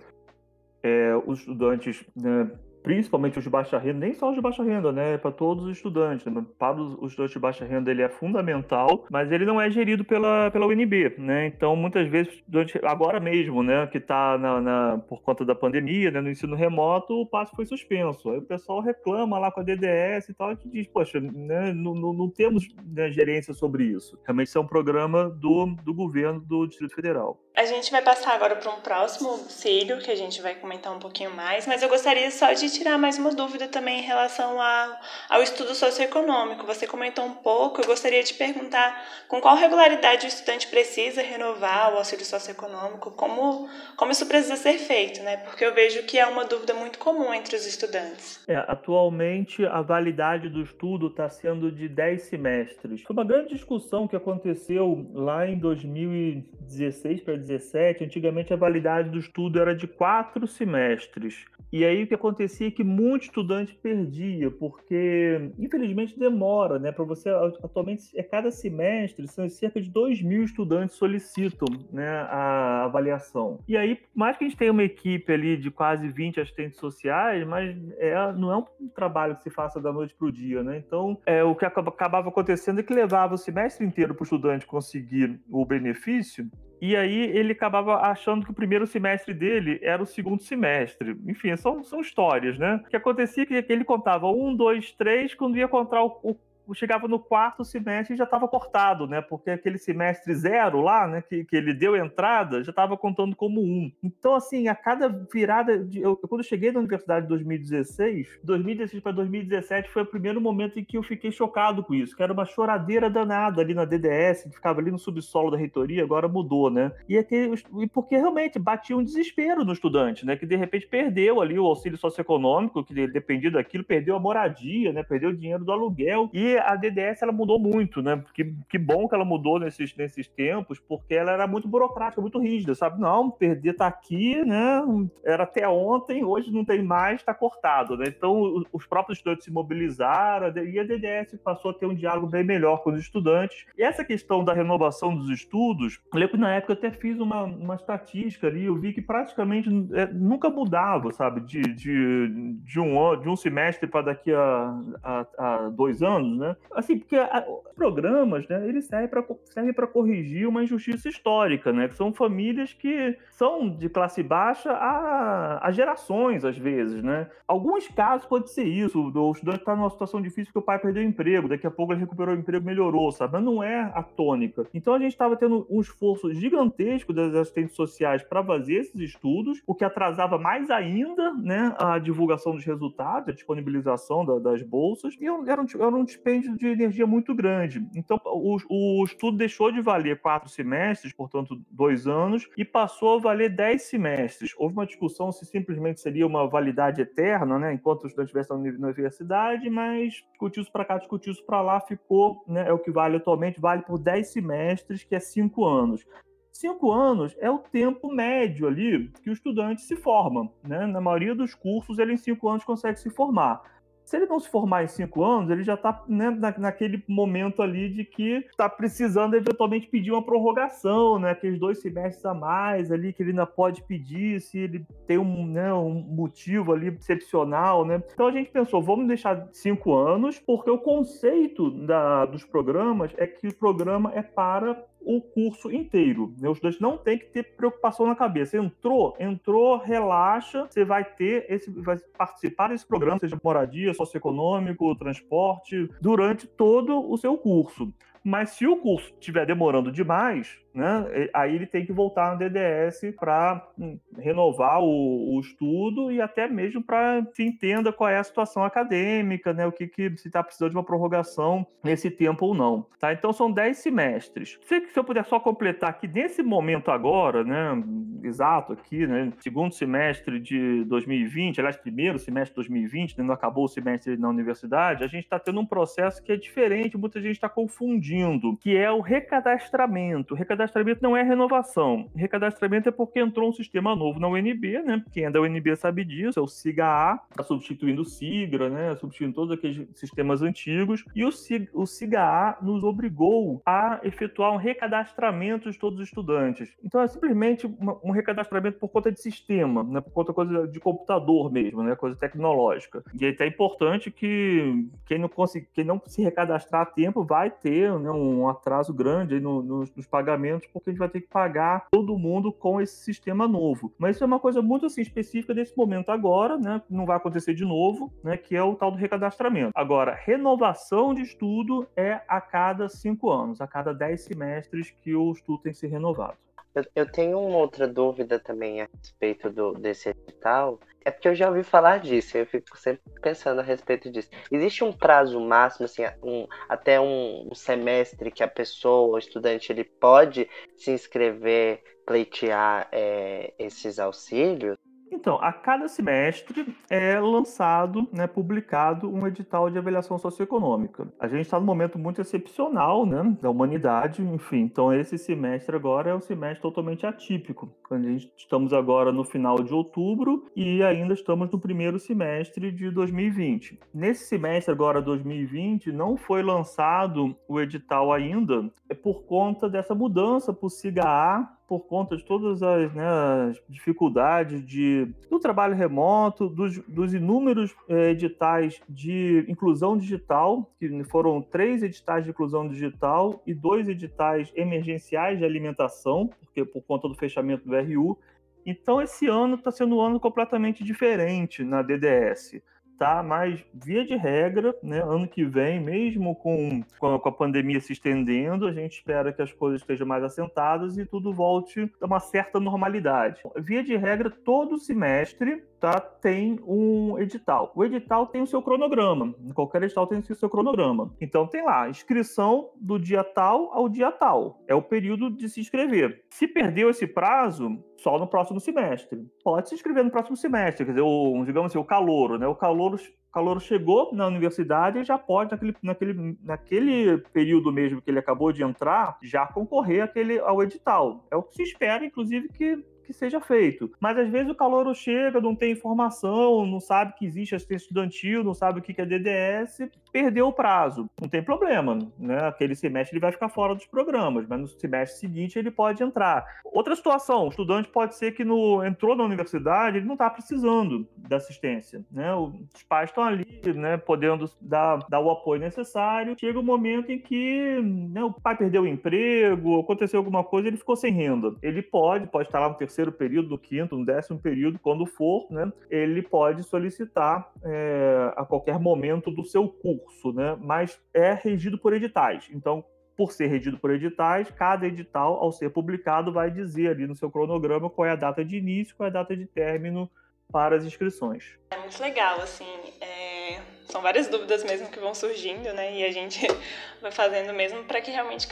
[0.83, 2.51] É, os estudantes né,
[2.83, 5.19] principalmente os de baixa renda, nem só os de baixa renda, né?
[5.19, 6.25] Para todos os estudantes.
[6.27, 6.45] Né?
[6.59, 10.51] Para os estudantes de baixa renda ele é fundamental, mas ele não é gerido pela,
[10.51, 11.47] pela UNB, né?
[11.47, 16.11] Então, muitas vezes, durante, agora mesmo, né, que está na, na, por conta da pandemia,
[16.11, 18.31] né, no ensino remoto, o passe foi suspenso.
[18.31, 21.95] Aí o pessoal reclama lá com a DDS e tal, e diz, poxa, né, não,
[21.95, 24.19] não, não temos né, gerência sobre isso.
[24.25, 27.39] Realmente isso é um programa do, do governo do Distrito Federal.
[27.57, 31.01] A gente vai passar agora para um próximo auxílio, que a gente vai comentar um
[31.01, 35.01] pouquinho mais, mas eu gostaria só de tirar mais uma dúvida também em relação a,
[35.29, 36.67] ao estudo socioeconômico.
[36.67, 41.93] Você comentou um pouco, eu gostaria de perguntar com qual regularidade o estudante precisa renovar
[41.93, 45.39] o auxílio socioeconômico, como, como isso precisa ser feito, né?
[45.39, 48.43] Porque eu vejo que é uma dúvida muito comum entre os estudantes.
[48.47, 53.03] É, atualmente, a validade do estudo está sendo de 10 semestres.
[53.03, 58.05] Foi uma grande discussão que aconteceu lá em 2016 para 2017.
[58.05, 61.45] Antigamente, a validade do estudo era de 4 semestres.
[61.73, 66.93] E aí o que acontecia é que muito estudante perdia, porque infelizmente demora, né?
[66.93, 72.85] Para você, atualmente, é cada semestre, são cerca de 2 mil estudantes solicitam né, a
[72.85, 73.61] avaliação.
[73.69, 77.47] E aí, mais que a gente tenha uma equipe ali de quase 20 assistentes sociais,
[77.47, 80.79] mas é, não é um trabalho que se faça da noite para o dia, né?
[80.79, 84.67] Então, é, o que acabava acontecendo é que levava o semestre inteiro para o estudante
[84.67, 86.49] conseguir o benefício,
[86.81, 91.17] e aí ele acabava achando que o primeiro semestre dele era o segundo semestre.
[91.27, 92.83] Enfim, são, são histórias, né?
[92.87, 96.37] O que acontecia é que ele contava um, dois, três, quando ia contar o, o
[96.75, 99.21] chegava no quarto semestre e já estava cortado, né?
[99.21, 103.61] Porque aquele semestre zero lá, né, que, que ele deu entrada, já estava contando como
[103.61, 103.91] um.
[104.03, 105.79] Então, assim, a cada virada.
[105.85, 110.41] De, eu, quando eu cheguei na universidade em 2016, 2016 para 2017 foi o primeiro
[110.41, 113.85] momento em que eu fiquei chocado com isso, que era uma choradeira danada ali na
[113.85, 116.93] DDS, que ficava ali no subsolo da reitoria, agora mudou, né?
[117.09, 120.37] E, aquele, e porque realmente batia um desespero no estudante, né?
[120.37, 125.03] Que de repente perdeu ali o auxílio socioeconômico, que dependia daquilo, perdeu a moradia, né?
[125.03, 126.31] Perdeu o dinheiro do aluguel.
[126.33, 128.23] E a DDS ela mudou muito, né?
[128.35, 132.39] Que, que bom que ela mudou nesses, nesses tempos, porque ela era muito burocrática, muito
[132.39, 133.01] rígida, sabe?
[133.01, 134.83] Não, perder tá aqui, né?
[135.25, 138.07] Era até ontem, hoje não tem mais, tá cortado, né?
[138.09, 142.45] Então os próprios estudantes se mobilizaram e a DDS passou a ter um diálogo bem
[142.45, 143.67] melhor com os estudantes.
[143.77, 147.19] E essa questão da renovação dos estudos, eu lembro que na época eu até fiz
[147.19, 151.41] uma, uma estatística ali, eu vi que praticamente é, nunca mudava, sabe?
[151.41, 152.29] De, de,
[152.65, 156.48] de, um, de um semestre para daqui a, a, a dois anos, né?
[156.49, 156.57] Né?
[156.73, 161.89] Assim, porque a, programas, né, eles servem para servem corrigir uma injustiça histórica, né?
[161.89, 167.29] Que são famílias que são de classe baixa há, há gerações, às vezes, né?
[167.47, 171.03] Alguns casos pode ser isso, o estudante está numa situação difícil porque o pai perdeu
[171.03, 173.35] o emprego, daqui a pouco ele recuperou o emprego, melhorou, sabe?
[173.35, 174.67] Mas não é a tônica.
[174.75, 179.63] Então a gente estava tendo um esforço gigantesco das assistentes sociais para fazer esses estudos,
[179.67, 185.15] o que atrasava mais ainda, né, a divulgação dos resultados, a disponibilização da, das bolsas,
[185.21, 187.87] e era um, era um dispêndio de energia muito grande.
[187.95, 193.21] Então, o, o estudo deixou de valer quatro semestres, portanto, dois anos, e passou a
[193.21, 194.55] valer dez semestres.
[194.57, 198.89] Houve uma discussão se simplesmente seria uma validade eterna, né, enquanto o estudante estivesse na
[198.89, 202.91] universidade, mas discutiu isso para cá, discutiu isso para lá, ficou, né, é o que
[202.91, 206.05] vale atualmente, vale por dez semestres, que é cinco anos
[206.51, 210.51] cinco anos é o tempo médio ali que o estudante se forma.
[210.65, 210.87] Né?
[210.87, 213.63] Na maioria dos cursos, ele em cinco anos consegue se formar.
[214.09, 217.61] Se ele não se formar em cinco anos, ele já está né, na, naquele momento
[217.61, 221.33] ali de que está precisando eventualmente pedir uma prorrogação, né?
[221.33, 225.47] Aqueles dois semestres a mais ali que ele ainda pode pedir, se ele tem um,
[225.47, 228.03] né, um motivo ali excepcional, né?
[228.15, 233.27] Então a gente pensou, vamos deixar cinco anos, porque o conceito da, dos programas é
[233.27, 236.35] que o programa é para o curso inteiro.
[236.39, 236.49] Né?
[236.49, 238.57] O estudante não tem que ter preocupação na cabeça.
[238.57, 245.91] Entrou, entrou, relaxa, você vai ter esse, vai participar desse programa, seja moradia, socioeconômico, transporte,
[246.01, 247.93] durante todo o seu curso.
[248.23, 253.15] Mas se o curso estiver demorando demais, né, aí ele tem que voltar no DDS
[253.19, 258.25] para hum, renovar o, o, estudo e até mesmo para se entenda qual é a
[258.25, 262.55] situação acadêmica, né, o que, que se está precisando de uma prorrogação nesse tempo ou
[262.55, 262.87] não.
[263.01, 263.13] Tá?
[263.13, 264.59] Então são 10 semestres.
[264.63, 267.83] Se, se eu puder só completar aqui, nesse momento agora, né,
[268.23, 273.65] exato aqui, né, segundo semestre de 2020, aliás, primeiro semestre de 2020, né, não acabou
[273.65, 277.33] o semestre na universidade, a gente está tendo um processo que é diferente, muita gente
[277.33, 280.35] está confundindo que é o recadastramento.
[280.35, 280.58] Recadastramento
[281.03, 282.11] não é renovação.
[282.15, 285.05] Recadastramento é porque entrou um sistema novo na UNB, né?
[285.13, 288.97] Quem é da UNB sabe disso, é o SIGA-A, está substituindo o SIGRA, né?
[288.97, 291.05] Substituindo todos aqueles sistemas antigos.
[291.15, 296.75] E o, SIG, o SIGA-A nos obrigou a efetuar um recadastramento de todos os estudantes.
[296.83, 297.67] Então é simplesmente
[298.03, 300.01] um recadastramento por conta de sistema, né?
[300.01, 301.95] Por conta coisa de computador mesmo, né?
[301.97, 303.03] Coisa tecnológica.
[303.19, 307.51] E é até importante que quem não, consegui, quem não se recadastrar a tempo vai
[307.51, 311.29] ter né, um atraso grande no, nos, nos, pagamentos, porque a gente vai ter que
[311.29, 313.93] pagar todo mundo com esse sistema novo.
[313.99, 316.81] Mas isso é uma coisa muito assim, específica desse momento agora, né?
[316.89, 318.37] Não vai acontecer de novo, né?
[318.37, 319.73] Que é o tal do recadastramento.
[319.75, 325.33] Agora, renovação de estudo é a cada cinco anos, a cada dez semestres que o
[325.33, 326.37] estudo tem que ser renovado.
[326.75, 330.79] Eu, eu tenho uma outra dúvida também a respeito do, desse edital.
[331.05, 334.29] É porque eu já ouvi falar disso, eu fico sempre pensando a respeito disso.
[334.51, 339.73] Existe um prazo máximo, assim, um, até um, um semestre que a pessoa, o estudante,
[339.73, 344.77] ele pode se inscrever, pleitear é, esses auxílios?
[345.11, 351.09] Então, a cada semestre é lançado, né, publicado um edital de avaliação socioeconômica.
[351.19, 354.61] A gente está num momento muito excepcional, né, da humanidade, enfim.
[354.61, 357.73] Então, esse semestre agora é um semestre totalmente atípico.
[357.87, 362.71] Quando a gente estamos agora no final de outubro e ainda estamos no primeiro semestre
[362.71, 363.79] de 2020.
[363.93, 370.53] Nesse semestre agora 2020 não foi lançado o edital ainda, é por conta dessa mudança
[370.53, 373.07] para o SIGA-A por conta de todas as, né,
[373.51, 381.05] as dificuldades de, do trabalho remoto, dos, dos inúmeros é, editais de inclusão digital, que
[381.05, 387.07] foram três editais de inclusão digital e dois editais emergenciais de alimentação, porque por conta
[387.07, 388.19] do fechamento do RU.
[388.65, 392.63] Então, esse ano está sendo um ano completamente diferente na DDS
[392.99, 393.23] tá?
[393.23, 397.81] Mas, via de regra, né, ano que vem, mesmo com, com a, com, a, pandemia
[397.81, 402.07] se estendendo, a gente espera que as coisas estejam mais assentadas e tudo volte a
[402.07, 403.41] uma certa normalidade.
[403.57, 407.73] Via de regra, todo semestre tá, tem um edital.
[407.75, 409.35] O edital tem o seu cronograma.
[409.55, 411.15] Qualquer edital tem o seu cronograma.
[411.21, 414.63] Então tem lá, inscrição do dia tal ao dia tal.
[414.67, 416.25] É o período de se inscrever.
[416.31, 419.27] Se perdeu esse prazo, só no próximo semestre.
[419.43, 422.47] Pode se inscrever no próximo semestre, quer dizer, o, digamos assim, o calouro, né?
[422.47, 422.97] O calouro
[423.29, 428.19] o calouro chegou na universidade e já pode, naquele, naquele, naquele período mesmo que ele
[428.19, 431.27] acabou de entrar, já concorrer àquele, ao edital.
[431.31, 433.91] É o que se espera, inclusive, que que seja feito.
[433.99, 438.45] Mas às vezes o calouro chega, não tem informação, não sabe que existe assistência estudantil,
[438.45, 441.09] não sabe o que é DDS, perdeu o prazo.
[441.19, 442.47] Não tem problema, né?
[442.47, 446.45] Aquele semestre ele vai ficar fora dos programas, mas no semestre seguinte ele pode entrar.
[446.63, 451.09] Outra situação, o estudante pode ser que no, entrou na universidade, ele não está precisando
[451.17, 452.35] da assistência, né?
[452.35, 456.37] Os pais estão ali, né, podendo dar, dar o apoio necessário.
[456.39, 460.77] Chega um momento em que né, o pai perdeu o emprego, aconteceu alguma coisa, ele
[460.77, 461.55] ficou sem renda.
[461.63, 465.07] Ele pode, pode estar lá no terceiro terceiro período, do quinto, no décimo período, quando
[465.07, 471.33] for, né, ele pode solicitar é, a qualquer momento do seu curso, né, mas é
[471.33, 472.51] regido por editais.
[472.53, 472.85] Então,
[473.17, 477.31] por ser regido por editais, cada edital, ao ser publicado, vai dizer ali no seu
[477.31, 480.11] cronograma qual é a data de início, qual é a data de término
[480.51, 481.45] para as inscrições.
[481.71, 482.67] É muito legal, assim,
[483.01, 483.61] é...
[483.89, 486.41] são várias dúvidas mesmo que vão surgindo, né, e a gente
[487.01, 488.49] vai fazendo mesmo para que realmente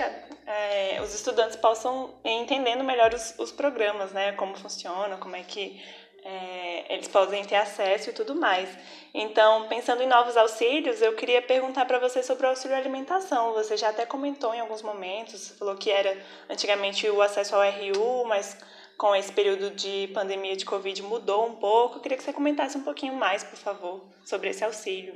[0.46, 5.42] é, os estudantes possam ir entendendo melhor os, os programas, né, como funciona, como é
[5.42, 5.82] que
[6.26, 8.68] é, eles podem ter acesso e tudo mais.
[9.14, 13.52] Então, pensando em novos auxílios, eu queria perguntar para você sobre o auxílio alimentação.
[13.52, 18.24] Você já até comentou em alguns momentos, falou que era antigamente o acesso ao RU,
[18.26, 18.58] mas
[18.96, 21.96] com esse período de pandemia de Covid mudou um pouco.
[21.96, 25.14] Eu queria que você comentasse um pouquinho mais, por favor, sobre esse auxílio.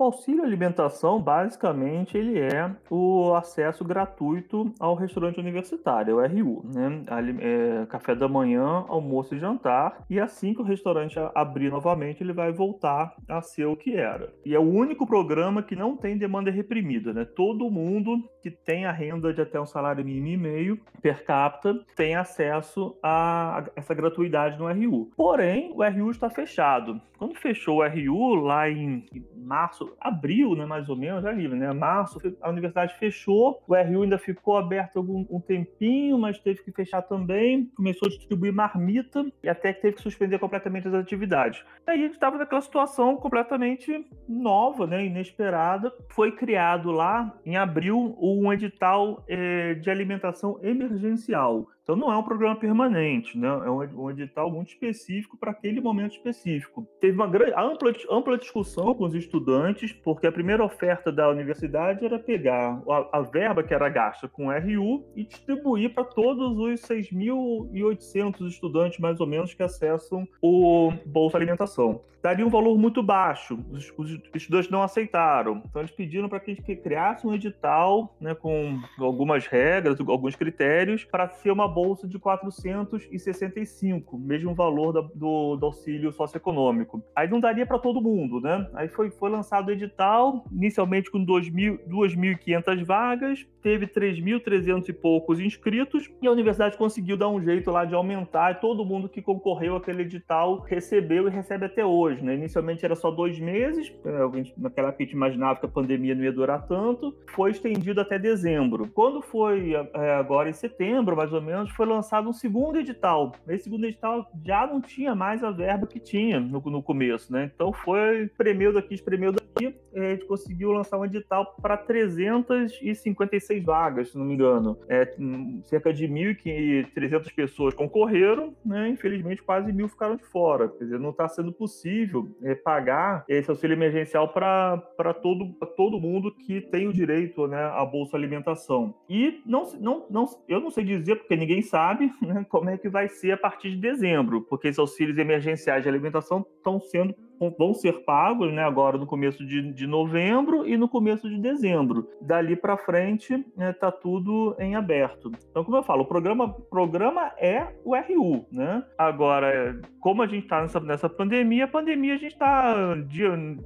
[0.00, 7.04] O auxílio alimentação, basicamente, ele é o acesso gratuito ao restaurante universitário, o RU, né?
[7.38, 10.02] É, café da manhã, almoço e jantar.
[10.08, 14.32] E assim que o restaurante abrir novamente, ele vai voltar a ser o que era.
[14.42, 17.26] E é o único programa que não tem demanda reprimida, né?
[17.26, 21.78] Todo mundo que tem a renda de até um salário mínimo e meio per capita
[21.94, 25.10] tem acesso a essa gratuidade no RU.
[25.14, 26.98] Porém, o RU está fechado.
[27.18, 29.04] Quando fechou o RU lá em
[29.40, 31.72] março, abril, né, mais ou menos, é livre, né?
[31.72, 36.72] Março, a universidade fechou, o RU ainda ficou aberto algum um tempinho, mas teve que
[36.72, 41.64] fechar também, começou a distribuir marmita e até que teve que suspender completamente as atividades.
[41.86, 45.92] Aí a gente estava naquela situação completamente nova, né, inesperada.
[46.10, 51.66] Foi criado lá em abril um edital eh, de alimentação emergencial.
[51.90, 53.48] Então não é um programa permanente, né?
[53.48, 56.86] é um, edital muito específico para aquele momento específico.
[57.00, 62.04] Teve uma grande, ampla, ampla discussão com os estudantes, porque a primeira oferta da universidade
[62.04, 66.80] era pegar a, a verba que era gasta com RU e distribuir para todos os
[66.82, 72.02] 6.800 estudantes, mais ou menos, que acessam o Bolsa Alimentação.
[72.22, 75.62] Daria um valor muito baixo, os, os estudantes não aceitaram.
[75.64, 80.36] Então eles pediram para que a gente criasse um edital né, com algumas regras, alguns
[80.36, 87.02] critérios, para ser uma bolsa de 465, mesmo valor da, do, do, auxílio socioeconômico.
[87.16, 88.68] Aí não daria para todo mundo, né?
[88.74, 96.10] Aí foi, foi lançado o edital, inicialmente com 2.500 vagas, teve 3.300 e poucos inscritos,
[96.20, 99.76] e a universidade conseguiu dar um jeito lá de aumentar, e todo mundo que concorreu
[99.76, 102.34] àquele edital recebeu e recebe até hoje, né?
[102.34, 106.24] Inicialmente era só dois meses, é, naquela época a gente imaginava que a pandemia não
[106.24, 108.90] ia durar tanto, foi estendido até dezembro.
[108.92, 113.32] Quando foi é, agora em setembro, mais ou menos, anos, foi lançado um segundo edital.
[113.48, 117.50] Esse segundo edital já não tinha mais a verba que tinha no, no começo, né?
[117.54, 124.10] Então foi espremeu daqui, espremeu daqui, a gente conseguiu lançar um edital para 356 vagas,
[124.10, 124.78] se não me engano.
[124.88, 128.88] É, hum, cerca de 1.300 pessoas concorreram, né?
[128.88, 130.68] infelizmente quase mil ficaram de fora.
[130.68, 136.34] Quer dizer, não está sendo possível é, pagar esse auxílio emergencial para todo, todo mundo
[136.34, 138.94] que tem o direito né, à Bolsa Alimentação.
[139.08, 142.88] E não, não, não, eu não sei dizer, porque ninguém sabe né, como é que
[142.88, 147.14] vai ser a partir de dezembro, porque esses auxílios emergenciais de alimentação estão sendo
[147.58, 152.08] vão ser pagos né, agora no começo de, de novembro e no começo de dezembro.
[152.20, 155.32] Dali para frente está né, tá tudo em aberto.
[155.50, 158.46] Então, como eu falo, o programa, programa é o RU.
[158.52, 158.84] Né?
[158.98, 162.94] Agora, como a gente está nessa, nessa pandemia, a pandemia a gente está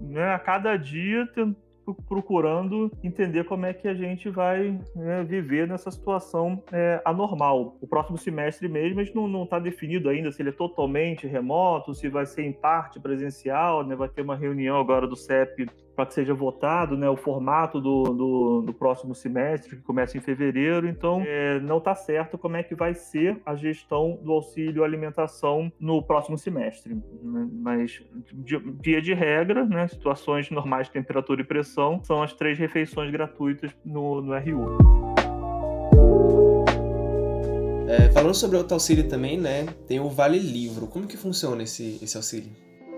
[0.00, 1.26] né, a cada dia
[2.09, 7.76] procurando entender como é que a gente vai né, viver nessa situação é, anormal.
[7.80, 11.95] O próximo semestre mesmo a gente não está definido ainda se ele é totalmente remoto,
[11.95, 16.07] se vai ser em parte presencial, né, vai ter uma reunião agora do CEP para
[16.07, 20.88] que seja votado né, o formato do, do, do, próximo semestre, que começa em fevereiro.
[20.88, 25.72] Então, é, não está certo como é que vai ser a gestão do auxílio alimentação
[25.78, 26.97] no próximo semestre.
[27.22, 28.03] Mas,
[28.80, 33.70] dia de regra, né, situações normais de temperatura e pressão, são as três refeições gratuitas
[33.84, 34.78] no, no RU.
[37.86, 40.86] É, falando sobre o auxílio também, né, tem o Vale Livro.
[40.86, 42.51] Como que funciona esse, esse auxílio?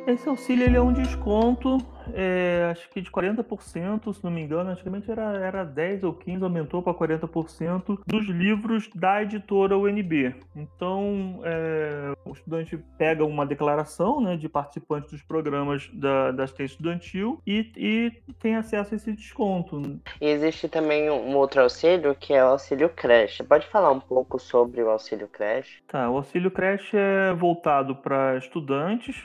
[0.07, 1.79] Esse auxílio ele é um desconto
[2.15, 6.43] é, acho que de 40%, se não me engano, antigamente era, era 10 ou 15,
[6.43, 10.35] aumentou para 40% dos livros da editora UNB.
[10.55, 16.75] Então, é, o estudante pega uma declaração né, de participante dos programas da, da assistência
[16.75, 20.01] estudantil e, e tem acesso a esse desconto.
[20.21, 23.43] E existe também um outro auxílio que é o auxílio creche.
[23.43, 25.83] Pode falar um pouco sobre o auxílio creche?
[25.87, 29.25] Tá, o auxílio creche é voltado para estudantes,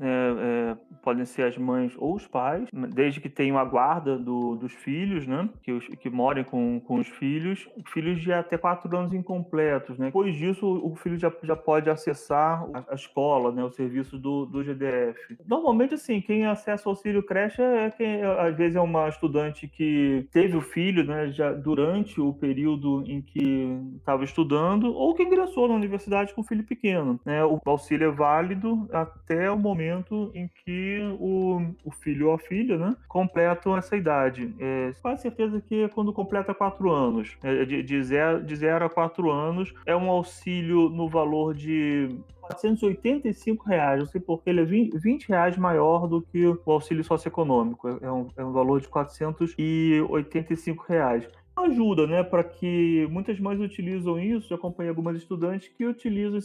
[0.00, 4.56] é, é, podem ser as mães ou os pais, desde que tenham a guarda do,
[4.56, 5.48] dos filhos, né?
[5.62, 10.06] Que, os, que morem com, com os filhos, filhos de até quatro anos incompletos, né?
[10.06, 13.64] Depois disso, o filho já, já pode acessar a, a escola, né?
[13.64, 15.36] O serviço do, do GDF.
[15.46, 20.26] Normalmente, assim, quem acessa o auxílio creche é quem, às vezes, é uma estudante que
[20.32, 21.30] teve o filho, né?
[21.30, 26.44] Já durante o período em que estava estudando, ou que ingressou na universidade com o
[26.44, 27.44] filho pequeno, né?
[27.44, 32.76] O auxílio é válido até o momento em que o, o filho ou a filha,
[32.76, 34.52] né, completam essa idade.
[34.58, 38.84] É, quase certeza que é quando completa quatro anos, é, de, de, zero, de zero
[38.84, 42.08] a quatro anos, é um auxílio no valor de
[42.40, 47.04] 485 reais, não sei porque ele é 20, 20 reais maior do que o auxílio
[47.04, 53.60] socioeconômico, é um, é um valor de 485 reais ajuda, né, para que muitas mães
[53.60, 54.48] utilizam isso.
[54.48, 56.38] Já acompanhei algumas estudantes que utilizam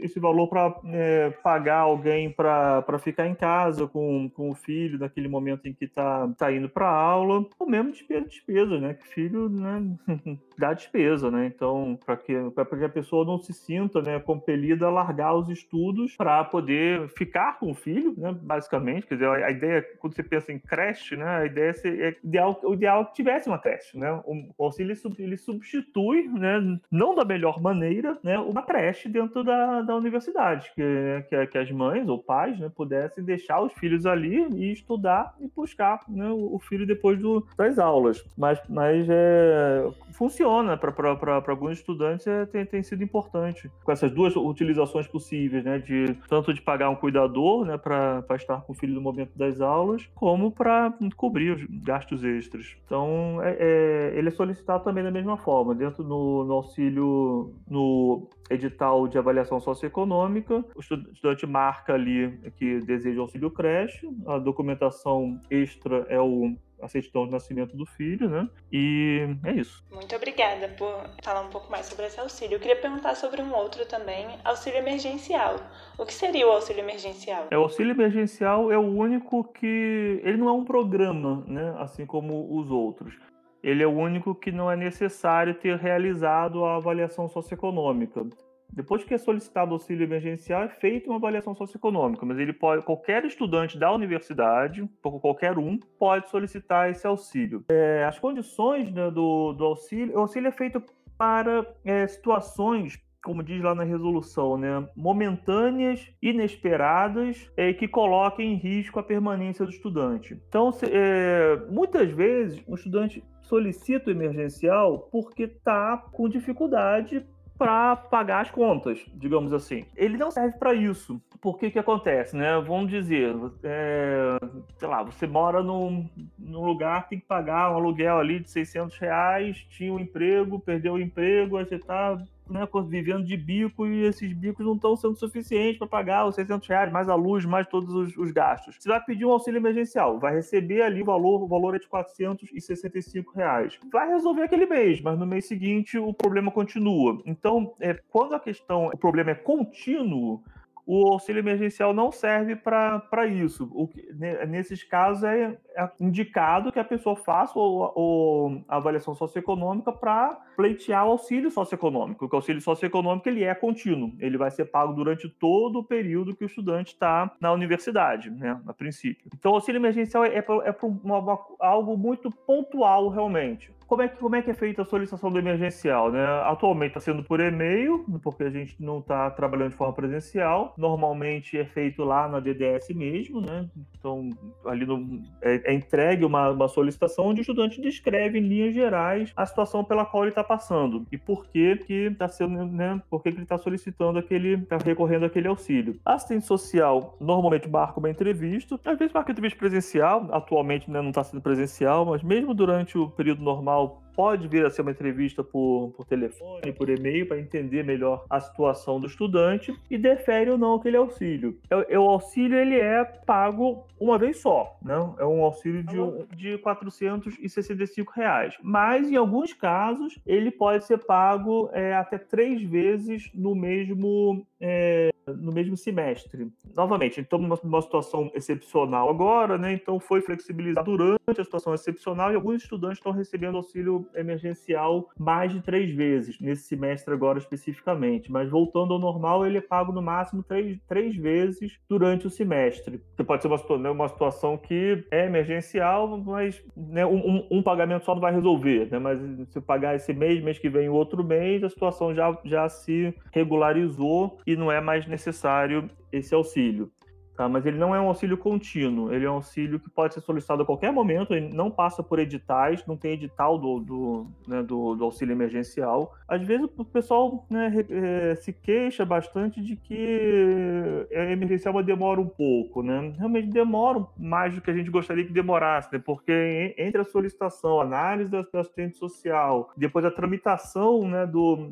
[0.00, 5.28] esse, valor para é, pagar alguém para ficar em casa com, com o filho naquele
[5.28, 9.48] momento em que está tá indo para aula, ou mesmo despesa, despesa, né, que filho,
[9.48, 9.82] né,
[10.58, 11.46] dá despesa, né.
[11.46, 16.16] Então, para que, que a pessoa não se sinta, né, compelida a largar os estudos
[16.16, 19.06] para poder ficar com o filho, né, basicamente.
[19.06, 22.60] Quer dizer, a, ideia quando você pensa em creche, né, a ideia é, é ideal,
[22.64, 24.12] o ideal é que tivesse uma creche, né.
[24.26, 29.82] Um, o auxílio ele substitui, né, não da melhor maneira, né, uma creche dentro da,
[29.82, 34.46] da universidade, que, que, que as mães ou pais né, pudessem deixar os filhos ali
[34.54, 38.24] e estudar e buscar né, o, filho depois do, das aulas.
[38.36, 43.70] Mas, mas é, funciona para alguns estudantes, é, tem, tem sido importante.
[43.84, 48.60] Com essas duas utilizações possíveis, né, de tanto de pagar um cuidador né, para estar
[48.62, 52.76] com o filho no momento das aulas, como para cobrir os gastos extras.
[52.84, 58.28] Então, é, é, ele é solicitado também da mesma forma, dentro do no auxílio, no
[58.48, 66.06] edital de avaliação socioeconômica, o estudante marca ali que deseja auxílio creche, a documentação extra
[66.08, 68.46] é o a certidão de nascimento do filho, né?
[68.70, 69.82] E é isso.
[69.90, 72.56] Muito obrigada por falar um pouco mais sobre esse auxílio.
[72.56, 75.56] Eu queria perguntar sobre um outro também, auxílio emergencial.
[75.98, 77.46] O que seria o auxílio emergencial?
[77.50, 81.74] É, o auxílio emergencial é o único que ele não é um programa, né?
[81.78, 83.14] Assim como os outros
[83.62, 88.24] ele é o único que não é necessário ter realizado a avaliação socioeconômica.
[88.72, 93.24] Depois que é solicitado auxílio emergencial, é feita uma avaliação socioeconômica, mas ele pode, qualquer
[93.24, 97.64] estudante da universidade, qualquer um, pode solicitar esse auxílio.
[97.68, 100.82] É, as condições né, do, do auxílio, o auxílio é feito
[101.16, 108.56] para é, situações como diz lá na resolução, né, momentâneas, inesperadas é, que coloquem em
[108.56, 110.40] risco a permanência do estudante.
[110.48, 117.24] Então, se, é, muitas vezes, o estudante solicita o emergencial porque está com dificuldade
[117.58, 119.84] para pagar as contas, digamos assim.
[119.96, 121.20] Ele não serve para isso.
[121.40, 122.60] Por que que acontece, né?
[122.60, 124.38] Vamos dizer, é,
[124.76, 128.98] sei lá, você mora num, num lugar, tem que pagar um aluguel ali de 600
[128.98, 132.18] reais, tinha um emprego, perdeu o emprego, aí você tá
[132.48, 136.68] né, vivendo de bico e esses bicos não estão sendo suficientes para pagar os 600
[136.68, 138.76] reais, mais a luz, mais todos os, os, gastos.
[138.78, 141.88] Você vai pedir um auxílio emergencial, vai receber ali o valor, o valor é de
[141.88, 143.78] 465 reais.
[143.92, 147.20] Vai resolver aquele mês, mas no mês seguinte o problema continua.
[147.24, 150.42] Então, é, quando a questão, o problema é contínuo,
[150.86, 153.68] o auxílio emergencial não serve para isso.
[153.74, 154.08] O que,
[154.46, 160.38] nesses casos, é, é, indicado que a pessoa faça o, o, a avaliação socioeconômica para
[160.54, 162.20] pleitear o auxílio socioeconômico.
[162.20, 166.36] Porque o auxílio socioeconômico ele é contínuo, ele vai ser pago durante todo o período
[166.36, 169.28] que o estudante está na universidade, né, a princípio.
[169.34, 174.36] Então, o auxílio emergencial é, é é algo muito pontual, realmente como é, que, como
[174.36, 176.10] é que é feita a solicitação do emergencial?
[176.10, 176.24] Né?
[176.44, 180.74] Atualmente está sendo por e-mail, porque a gente não está trabalhando de forma presencial.
[180.76, 183.68] Normalmente é feito lá na DDS mesmo, né?
[183.98, 184.30] Então,
[184.64, 189.32] ali no, é, é, entregue uma, uma, solicitação onde o estudante descreve em linhas gerais
[189.36, 191.78] a situação pela qual ele está passando e por que
[192.10, 193.00] está sendo, né?
[193.08, 195.98] Por que ele está solicitando aquele, está recorrendo aquele auxílio.
[196.04, 201.10] A assistente social normalmente marca uma entrevista, às vezes marca entrevista presencial, atualmente né, não
[201.10, 204.90] está sendo presencial, mas mesmo durante o período normal how pode vir a ser uma
[204.90, 210.50] entrevista por, por telefone, por e-mail, para entender melhor a situação do estudante e defere
[210.50, 211.58] ou não aquele auxílio.
[211.70, 214.94] O, é, é, o auxílio ele é pago uma vez só, né?
[215.18, 215.96] é um auxílio de,
[216.36, 218.54] de 465 reais.
[218.62, 225.10] Mas, em alguns casos, ele pode ser pago é, até três vezes no mesmo é,
[225.26, 226.50] no mesmo semestre.
[226.74, 229.72] Novamente, então numa, numa situação excepcional agora, né?
[229.72, 235.52] Então foi flexibilizado durante a situação excepcional e alguns estudantes estão recebendo auxílio emergencial mais
[235.52, 238.30] de três vezes nesse semestre agora especificamente.
[238.30, 243.00] Mas voltando ao normal, ele é pago no máximo três, três vezes durante o semestre.
[243.16, 248.04] Que pode ser uma, né, uma situação que é emergencial, mas né, um, um, pagamento
[248.04, 248.98] só não vai resolver, né?
[248.98, 252.68] Mas se pagar esse mês, mês que vem, o outro mês, a situação já, já
[252.68, 256.90] se regularizou e não é mais necessário esse auxílio.
[257.36, 257.48] Tá?
[257.48, 260.62] Mas ele não é um auxílio contínuo, ele é um auxílio que pode ser solicitado
[260.62, 264.94] a qualquer momento, ele não passa por editais, não tem edital do, do, né, do,
[264.94, 266.14] do auxílio emergencial.
[266.26, 272.28] Às vezes o pessoal né, é, se queixa bastante de que a emergencial demora um
[272.28, 273.12] pouco, né?
[273.18, 275.98] Realmente demora mais do que a gente gostaria que demorasse, né?
[275.98, 281.70] porque entre a solicitação, a análise da assistente social, depois a tramitação né, do,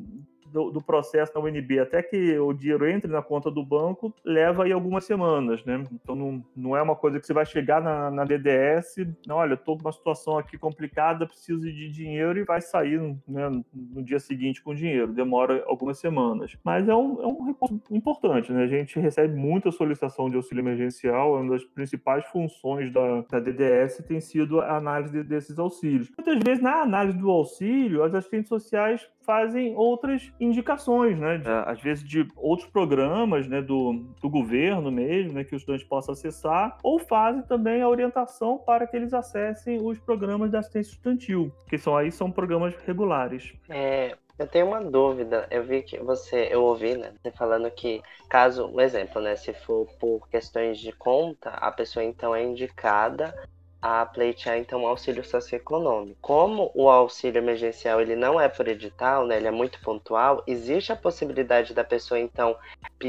[0.55, 4.62] do, do, processo da UNB até que o dinheiro entre na conta do banco leva
[4.62, 5.82] aí algumas semanas, né?
[5.92, 9.55] Então não, não é uma coisa que você vai chegar na, na DDS, não, olha,
[9.55, 14.62] estou numa situação aqui complicada, preciso de dinheiro e vai sair né, no dia seguinte
[14.62, 15.12] com dinheiro.
[15.12, 16.57] Demora algumas semanas.
[16.62, 18.62] Mas é um, é um recurso importante, né?
[18.62, 23.40] A gente recebe muita solicitação de auxílio emergencial, é uma das principais funções da, da
[23.40, 26.11] DDS tem sido a análise desses auxílios.
[26.16, 31.38] Muitas vezes, na análise do auxílio, as assistentes sociais fazem outras indicações, né?
[31.38, 33.61] De, às vezes de outros programas, né?
[33.61, 35.45] Do, do governo mesmo, né?
[35.45, 39.99] Que o estudante possa acessar, ou fazem também a orientação para que eles acessem os
[39.99, 43.53] programas da assistência estudantil, que são aí são programas regulares.
[43.68, 45.47] É, eu tenho uma dúvida.
[45.51, 49.53] Eu vi que você, eu ouvi, né, você falando que caso, um exemplo, né, se
[49.53, 53.34] for por questões de conta, a pessoa então é indicada
[53.85, 56.16] a pleitear então o auxílio socioeconômico.
[56.22, 60.91] Como o auxílio emergencial ele não é por edital, né, ele é muito pontual, existe
[60.91, 62.57] a possibilidade da pessoa então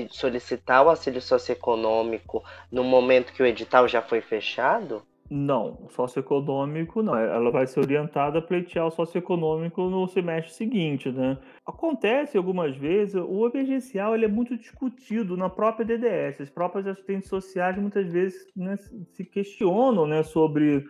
[0.10, 5.02] solicitar o auxílio socioeconômico no momento que o edital já foi fechado?
[5.30, 7.16] Não, socioeconômico não.
[7.16, 11.38] Ela vai ser orientada a pleitear o socioeconômico no semestre seguinte, né?
[11.66, 16.42] Acontece algumas vezes, o emergencial ele é muito discutido na própria DDS.
[16.42, 18.78] As próprias assistentes sociais muitas vezes né,
[19.14, 20.86] se questionam né, sobre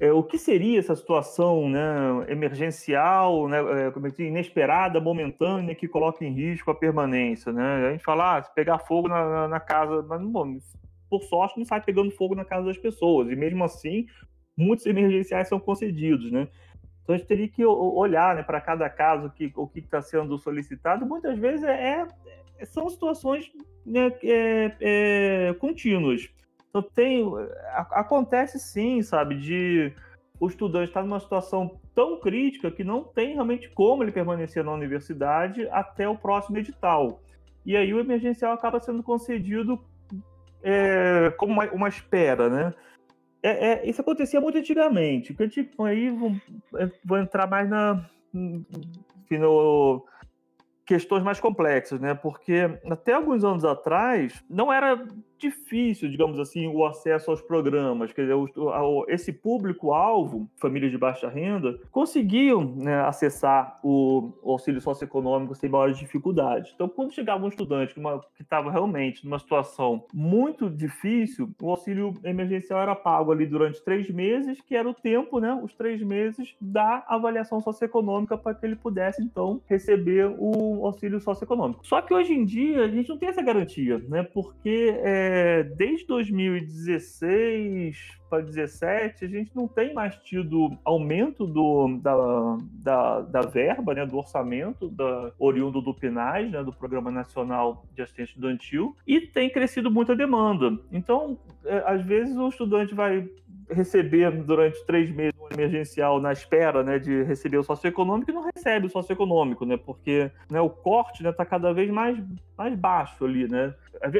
[0.00, 1.80] é, o que seria essa situação né,
[2.28, 7.52] emergencial, né, é, como é inesperada, momentânea, que coloca em risco a permanência.
[7.52, 7.88] Né?
[7.88, 10.58] A gente fala, ah, se pegar fogo na, na, na casa, mas bom,
[11.18, 13.30] por sorte, não sai pegando fogo na casa das pessoas.
[13.30, 14.06] E mesmo assim,
[14.56, 16.48] muitos emergenciais são concedidos, né?
[17.02, 20.38] Então a gente teria que olhar né, para cada caso que, o que está sendo
[20.38, 21.04] solicitado.
[21.04, 22.06] Muitas vezes é,
[22.58, 23.50] é são situações
[23.84, 26.30] né, é, é, contínuas.
[26.70, 27.24] Então tem,
[27.90, 29.92] acontece sim, sabe, de
[30.40, 34.64] o estudante estar tá numa situação tão crítica que não tem realmente como ele permanecer
[34.64, 37.20] na universidade até o próximo edital.
[37.64, 39.80] E aí o emergencial acaba sendo concedido
[40.64, 42.74] é, como uma, uma, espera, né?
[43.42, 45.34] É, é, isso acontecia muito antigamente.
[45.34, 46.32] Que tipo, aí vou,
[46.76, 48.04] é, vou, entrar mais na
[49.30, 50.04] no,
[50.86, 52.14] questões mais complexas, né?
[52.14, 55.06] Porque até alguns anos atrás não era
[55.44, 58.12] difícil, digamos assim, o acesso aos programas.
[58.12, 58.36] Quer dizer,
[59.08, 66.72] esse público-alvo, famílias de baixa renda, conseguiam né, acessar o auxílio socioeconômico sem maiores dificuldades.
[66.74, 72.80] Então, quando chegava um estudante que estava realmente numa situação muito difícil, o auxílio emergencial
[72.80, 77.04] era pago ali durante três meses, que era o tempo, né, os três meses da
[77.08, 81.86] avaliação socioeconômica para que ele pudesse, então, receber o auxílio socioeconômico.
[81.86, 85.64] Só que hoje em dia a gente não tem essa garantia, né, porque é, é,
[85.64, 87.96] desde 2016
[88.30, 94.06] para 2017, a gente não tem mais tido aumento do, da, da, da verba, né,
[94.06, 99.50] do orçamento da, oriundo do PNAS, né, do Programa Nacional de Assistência Estudantil, e tem
[99.50, 100.78] crescido muito a demanda.
[100.92, 103.28] Então, é, às vezes o estudante vai
[103.68, 108.86] receber durante três meses emergencial na espera né, de receber o socioeconômico e não recebe
[108.86, 109.76] o socioeconômico, né?
[109.76, 112.18] Porque né, o corte está né, tá cada vez mais,
[112.56, 113.74] mais baixo ali, né?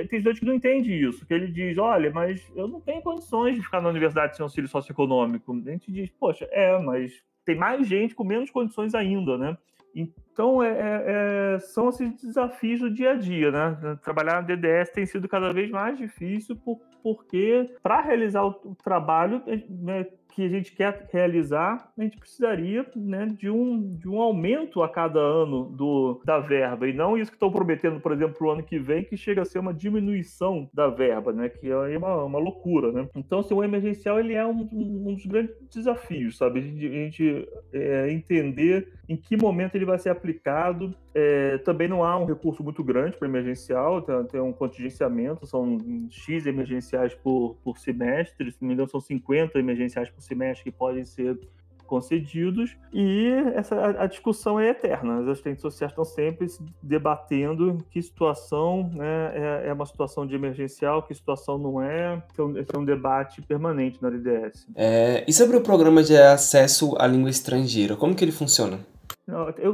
[0.09, 3.57] Tem gente que não entende isso, que ele diz, olha, mas eu não tenho condições
[3.57, 5.53] de ficar na universidade sem auxílio socioeconômico.
[5.53, 9.57] A gente diz, poxa, é, mas tem mais gente com menos condições ainda, né?
[9.95, 13.99] Então, é, é, é são esses desafios do dia a dia, né?
[14.03, 18.75] Trabalhar na DDS tem sido cada vez mais difícil por, porque, para realizar o, o
[18.75, 24.21] trabalho, né, que a gente quer realizar, a gente precisaria né, de, um, de um
[24.21, 28.35] aumento a cada ano do, da verba, e não isso que estão prometendo, por exemplo,
[28.35, 31.71] para o ano que vem, que chega a ser uma diminuição da verba, né, que
[31.71, 32.91] é uma, uma loucura.
[32.91, 33.09] Né?
[33.15, 36.59] Então, assim, o emergencial ele é um, um dos grandes desafios, sabe?
[36.59, 40.95] A gente, a gente é, entender em que momento ele vai ser aplicado.
[41.15, 45.79] É, também não há um recurso muito grande para emergencial, tem, tem, um contingenciamento, são
[46.11, 50.71] X emergenciais por, por semestre, se não me engano, são 50 emergenciais por semestre que
[50.71, 51.39] podem ser
[51.87, 55.21] concedidos e essa a, discussão é eterna.
[55.21, 56.47] As assistentes sociais estão sempre
[56.83, 62.23] debatendo que situação né, é, é, uma situação de emergencial, que situação não é.
[62.57, 64.67] Esse é um debate permanente na LDS.
[64.75, 68.81] É, e sobre o programa de acesso à língua estrangeira, como que ele funciona?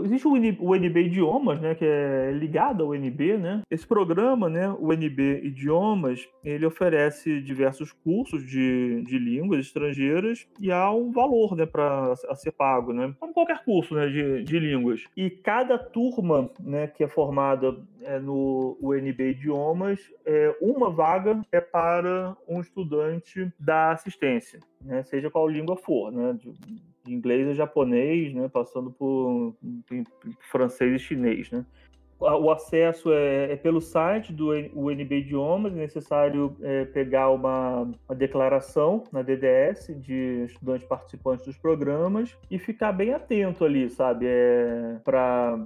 [0.05, 3.63] Existe o, NB, o NB Idiomas, né, que é ligado ao NB, né?
[3.71, 10.71] Esse programa, né, o NB Idiomas, ele oferece diversos cursos de, de línguas estrangeiras e
[10.71, 13.13] há um valor, né, para ser pago, né?
[13.19, 15.05] Como qualquer curso, né, de, de línguas.
[15.17, 21.61] E cada turma, né, que é formada é, no UNB Idiomas, é, uma vaga é
[21.61, 26.35] para um estudante da assistência, né, seja qual língua for, né?
[26.35, 26.53] De,
[27.05, 29.55] de inglês a japonês, né, passando por,
[30.51, 31.65] francês e chinês, né.
[32.21, 38.15] O acesso é, é pelo site do UNB Idiomas, é necessário é, pegar uma, uma,
[38.15, 44.27] declaração na DDS de estudantes participantes dos programas e ficar bem atento ali, sabe?
[44.29, 45.01] É,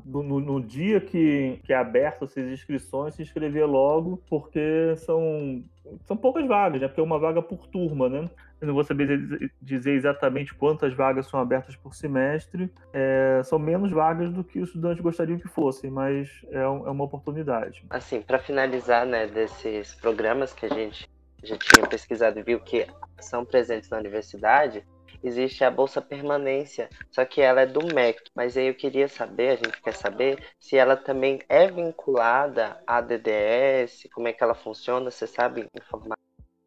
[0.07, 5.61] no, no, dia que, que é aberto essas inscrições, se inscrever logo, porque são
[6.07, 6.89] são poucas vagas, né?
[6.89, 8.29] Porque é uma vaga por turma, né?
[8.61, 12.71] Eu não vou saber dizer exatamente quantas vagas são abertas por semestre.
[12.93, 16.91] É, são menos vagas do que os estudantes gostariam que fossem, mas é, um, é
[16.91, 17.85] uma oportunidade.
[17.91, 21.09] Assim, para finalizar, né, desses programas que a gente
[21.43, 22.87] já tinha pesquisado e viu que
[23.21, 24.85] são presentes na universidade,
[25.25, 28.21] existe a bolsa permanência, só que ela é do MEC.
[28.35, 33.01] Mas aí eu queria saber, a gente quer saber se ela também é vinculada à
[33.01, 36.17] DDS, como é que ela funciona, você sabe informar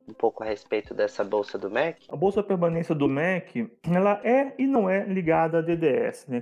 [0.07, 2.05] um pouco a respeito dessa bolsa do MEC?
[2.09, 6.41] A bolsa permanência do MEC, ela é e não é ligada à DDS, né?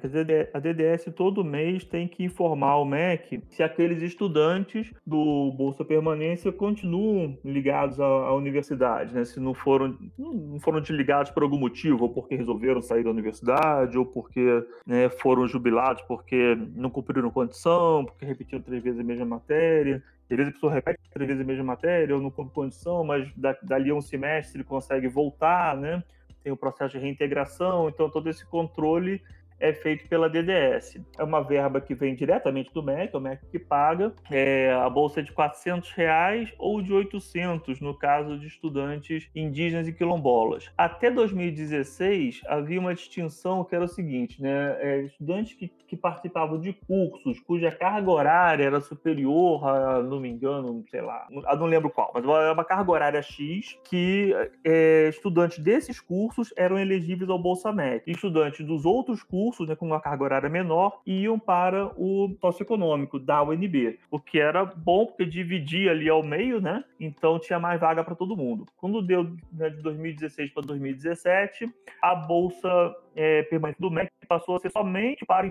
[0.54, 6.52] A DDS todo mês tem que informar o MEC se aqueles estudantes do bolsa permanência
[6.52, 9.26] continuam ligados à, à universidade, né?
[9.26, 13.98] Se não foram não foram desligados por algum motivo, ou porque resolveram sair da universidade,
[13.98, 19.26] ou porque né, foram jubilados porque não cumpriram condição, porque repetiram três vezes a mesma
[19.26, 20.04] matéria.
[20.30, 23.32] Às vezes a pessoa repete três vezes a mesma matéria ou não com condição, mas
[23.62, 26.04] dali a um semestre consegue voltar, né?
[26.44, 29.22] Tem o processo de reintegração, então todo esse controle
[29.60, 31.00] é feito pela DDS.
[31.18, 34.14] É uma verba que vem diretamente do MEC, é o MEC que paga.
[34.30, 39.88] É, a bolsa é de 400 reais ou de 800 no caso de estudantes indígenas
[39.88, 40.72] e quilombolas.
[40.78, 44.78] Até 2016 havia uma distinção que era o seguinte, né?
[44.80, 50.30] É, estudantes que, que participavam de cursos cuja carga horária era superior a, não me
[50.30, 54.34] engano, sei lá, a não lembro qual, mas era uma carga horária X que
[54.64, 58.12] é, estudantes desses cursos eram elegíveis ao Bolsa MEC.
[58.12, 63.20] Estudantes dos outros cursos cursos né, com uma carga horária menor iam para o socioeconômico
[63.20, 66.84] da UNB, o que era bom porque dividia ali ao meio, né?
[67.00, 68.66] Então tinha mais vaga para todo mundo.
[68.76, 69.24] Quando deu
[69.54, 71.70] né, de 2016 para 2017,
[72.02, 75.48] a bolsa é, permanente do MEC passou a ser somente para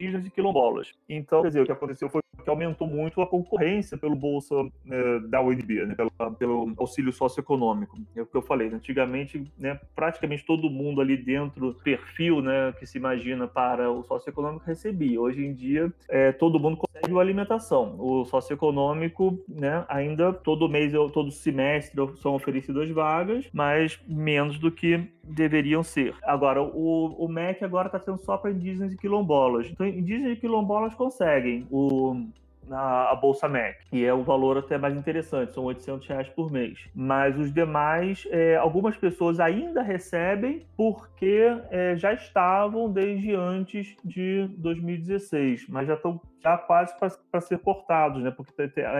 [0.00, 0.92] indígenas e quilombolas.
[1.06, 5.20] Então, quer dizer, o que aconteceu foi que aumentou muito a concorrência pelo bolsa né,
[5.28, 7.98] da UNB, né, pelo, pelo, auxílio socioeconômico.
[8.14, 12.40] É o que eu falei, né, antigamente, né, praticamente todo mundo ali dentro do perfil
[12.40, 15.20] né, que se imagina para o socioeconômico recebia.
[15.20, 17.96] Hoje em dia, é, todo mundo consegue alimentação.
[17.98, 25.08] O socioeconômico, né, ainda todo mês, todo semestre são oferecidas vagas, mas menos do que
[25.22, 26.14] deveriam ser.
[26.22, 29.68] Agora, o, o MEC agora está sendo só para indígenas e quilombolas.
[29.70, 32.25] Então, indígenas e quilombolas conseguem o,
[32.70, 36.50] a, a, Bolsa MEC, e é o valor até mais interessante, são 800 reais por
[36.50, 36.78] mês.
[36.94, 44.48] Mas os demais, é, algumas pessoas ainda recebem porque é, já estavam desde antes de
[44.58, 46.94] 2016, mas já estão já quase
[47.30, 48.30] para ser cortados, né?
[48.30, 48.52] Porque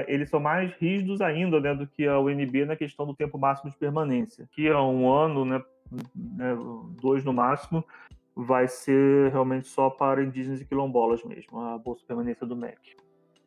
[0.08, 3.70] eles são mais rígidos ainda né, do que a UNB na questão do tempo máximo
[3.70, 5.62] de permanência, que é um ano, né,
[6.14, 6.56] né,
[7.00, 7.84] dois no máximo,
[8.34, 12.96] vai ser realmente só para indígenas e quilombolas mesmo, a Bolsa Permanência do MEC.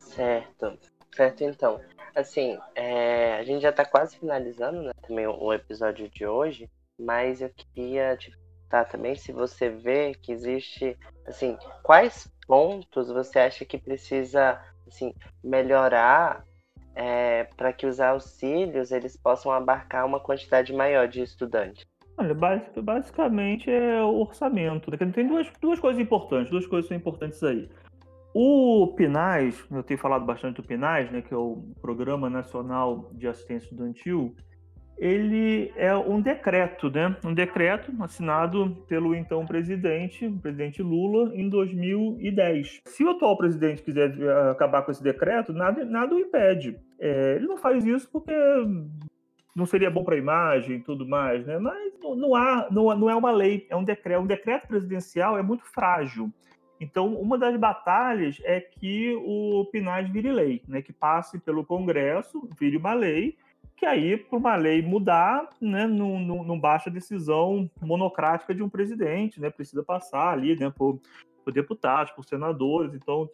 [0.10, 0.78] Certo,
[1.12, 1.80] certo então.
[2.16, 7.42] Assim, é, a gente já está quase finalizando né, também o, episódio de hoje, mas
[7.42, 13.64] eu queria te perguntar também se você vê que existe, assim, quais pontos você acha
[13.64, 16.44] que precisa assim, melhorar
[16.96, 21.86] é, para que os auxílios eles possam abarcar uma quantidade maior de estudantes?
[22.18, 24.92] Olha, basicamente é o orçamento.
[24.92, 24.98] Né?
[24.98, 27.70] Tem duas, duas coisas importantes, duas coisas são importantes aí.
[28.34, 33.28] O PNAES, eu tenho falado bastante do PNAES, né, que é o Programa Nacional de
[33.28, 34.36] Assistência Estudantil,
[35.00, 37.16] ele é um decreto, né?
[37.24, 42.82] Um decreto assinado pelo então presidente, o presidente Lula, em 2010.
[42.86, 44.12] Se o atual presidente quiser
[44.52, 46.78] acabar com esse decreto, nada, nada o impede.
[47.00, 48.34] É, ele não faz isso porque
[49.56, 51.58] não seria bom para a imagem e tudo mais, né?
[51.58, 54.22] Mas não, há, não, não é uma lei, é um decreto.
[54.22, 56.30] Um decreto presidencial é muito frágil.
[56.80, 60.82] Então, uma das batalhas é que o PNAD vire lei, né?
[60.82, 63.38] Que passe pelo Congresso, vire uma lei,
[63.76, 68.62] que aí, para uma lei mudar, né, não, não, não basta a decisão monocrática de
[68.62, 69.50] um presidente, né?
[69.50, 71.00] Precisa passar ali, né, por,
[71.44, 72.94] por deputados, por senadores.
[72.94, 73.30] Então,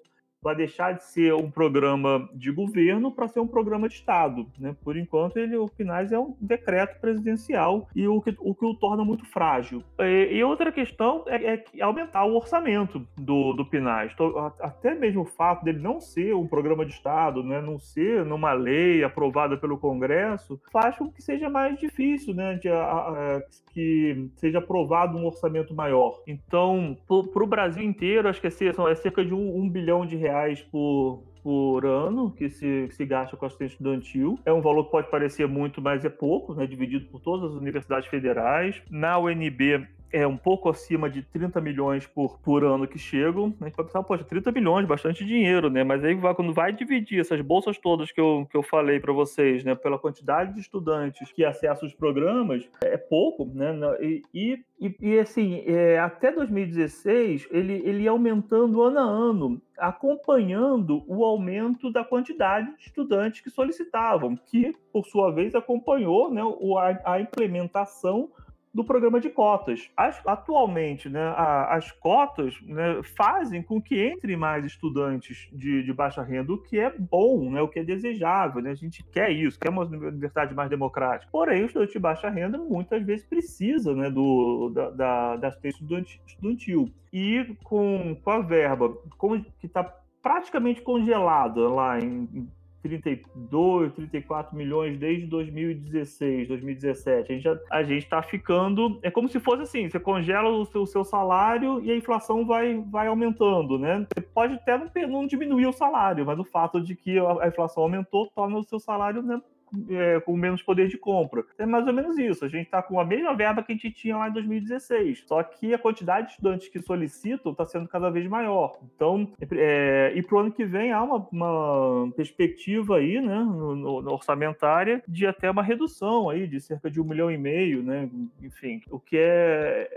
[0.45, 4.45] vai deixar de ser um programa de governo para ser um programa de Estado.
[4.59, 4.75] Né?
[4.83, 8.75] Por enquanto, ele, o PNAS é um decreto presidencial e o que o, que o
[8.75, 9.81] torna muito frágil.
[9.97, 14.15] E, e outra questão é, é, aumentar o orçamento do, do PNAS.
[14.59, 17.59] Até mesmo o fato dele não ser um programa de Estado, né?
[17.59, 22.53] não ser numa lei aprovada pelo Congresso, faz com que seja mais difícil né?
[22.61, 23.41] de, a, a,
[23.73, 26.21] que seja aprovado um orçamento maior.
[26.27, 26.95] Então,
[27.33, 28.51] para o Brasil inteiro, acho que é,
[28.91, 32.95] é cerca de um, um bilhão de reais reais por, por ano que se, que
[32.95, 34.37] se gasta com assistência estudantil.
[34.45, 37.55] É um valor que pode parecer muito, mas é pouco, né, dividido por todas as
[37.55, 38.81] universidades federais.
[38.89, 43.53] Na UNB é um pouco acima de 30 milhões por, por ano que chegam.
[43.59, 45.83] A gente vai pensar, poxa, 30 milhões, bastante dinheiro, né?
[45.83, 49.11] Mas aí vai, quando vai dividir essas bolsas todas que eu, que eu falei para
[49.11, 53.75] vocês, né, pela quantidade de estudantes que acessam os programas, é pouco, né?
[54.01, 61.03] E, e, e assim, é, até 2016, ele, ele ia aumentando ano a ano, acompanhando
[61.07, 66.41] o aumento da quantidade de estudantes que solicitavam, que, por sua vez, acompanhou né,
[66.77, 68.29] a, a implementação
[68.75, 69.89] do programa de cotas.
[69.95, 75.93] As, atualmente, né, a, as cotas né, fazem com que entre mais estudantes de, de,
[75.93, 78.61] baixa renda, o que é bom, né, o que é desejável.
[78.61, 81.31] Né, a gente quer isso, quer uma universidade mais democrática.
[81.31, 86.19] Porém, o estudante de baixa renda muitas vezes precisa né, do, da, da, da assistência
[86.27, 86.91] estudantil.
[87.13, 89.85] E com, com a verba com, que está
[90.21, 92.49] praticamente congelada lá em
[92.85, 97.31] 32, 34 milhões desde 2016, 2017.
[97.31, 98.99] A gente, a gente está ficando.
[99.01, 102.45] É como se fosse assim: você congela o seu, o seu, salário e a inflação
[102.45, 104.05] vai, vai aumentando, né?
[104.13, 107.47] Você pode até não, não diminuir o salário, mas o fato de que a, a
[107.47, 109.41] inflação aumentou torna o seu salário né,
[109.89, 111.43] é, com menos poder de compra.
[111.57, 112.45] É mais ou menos isso.
[112.45, 115.23] A gente está com a mesma verba que a gente tinha lá em 2016.
[115.27, 118.79] Só que a quantidade de estudantes que solicitam está sendo cada vez maior.
[118.95, 124.01] Então, é, e para o ano que vem há uma, uma perspectiva aí, né, no,
[124.01, 128.09] no, orçamentária, de até uma redução aí de cerca de um milhão e meio, né?
[128.41, 129.89] Enfim, o que é,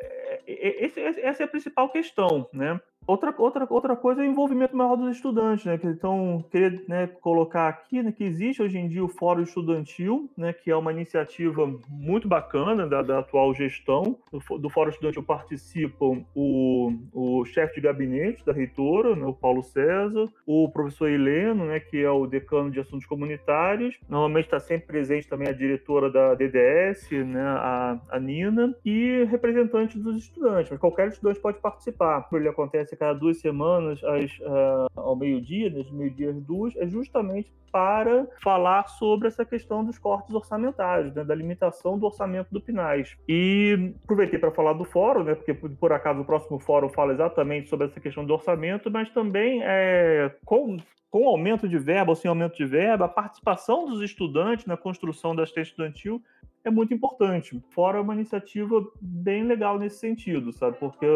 [0.46, 2.80] é, é essa é a principal questão, né?
[3.08, 5.80] Outra, outra, outra coisa é o envolvimento maior dos estudantes, né?
[5.82, 10.52] Então, queria né, colocar aqui né, que existe hoje em dia o Fórum Estudantil, né,
[10.52, 14.18] que é uma iniciativa muito bacana da, da atual gestão.
[14.30, 19.62] Do, do, Fórum Estudantil participam o, o chefe de gabinete da reitora, né, o Paulo
[19.62, 23.98] César, o professor Heleno, né, que é o decano de assuntos comunitários.
[24.06, 29.98] Normalmente está sempre presente também a diretora da DDS, né, a, a Nina, e representantes
[29.98, 30.70] dos estudantes.
[30.70, 32.28] Mas qualquer estudante pode participar.
[32.34, 37.52] Ele acontece cada duas semanas, às, uh, ao meio-dia, das meio-dia às duas, é justamente
[37.70, 43.16] para falar sobre essa questão dos cortes orçamentários, né, da limitação do orçamento do PNAES.
[43.28, 47.68] E aproveitei para falar do fórum, né, porque por acaso o próximo fórum fala exatamente
[47.68, 50.78] sobre essa questão do orçamento, mas também é, com
[51.10, 55.34] com aumento de verba ou sem aumento de verba, a participação dos estudantes na construção
[55.34, 56.22] da assistência estudantil
[56.64, 57.62] é muito importante.
[57.70, 60.76] Fora uma iniciativa bem legal nesse sentido, sabe?
[60.78, 61.06] Porque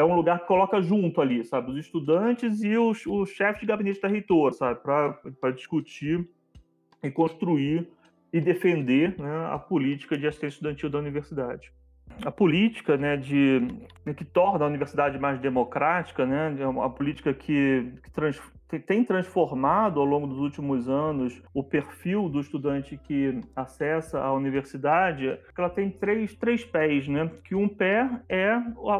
[0.00, 1.70] é um lugar que coloca junto ali, sabe?
[1.70, 4.80] Os estudantes e os, os chefes de gabinete da reitor, sabe?
[4.80, 6.26] Para discutir
[7.02, 7.88] e construir
[8.32, 11.72] e defender né, a política de assistência estudantil da universidade.
[12.24, 13.60] A política né, de,
[14.16, 18.40] que torna a universidade mais democrática, né, é uma política que, que trans,
[18.78, 25.38] tem transformado ao longo dos últimos anos o perfil do estudante que acessa a universidade,
[25.56, 27.30] ela tem três, três pés, né?
[27.44, 28.52] Que um pé é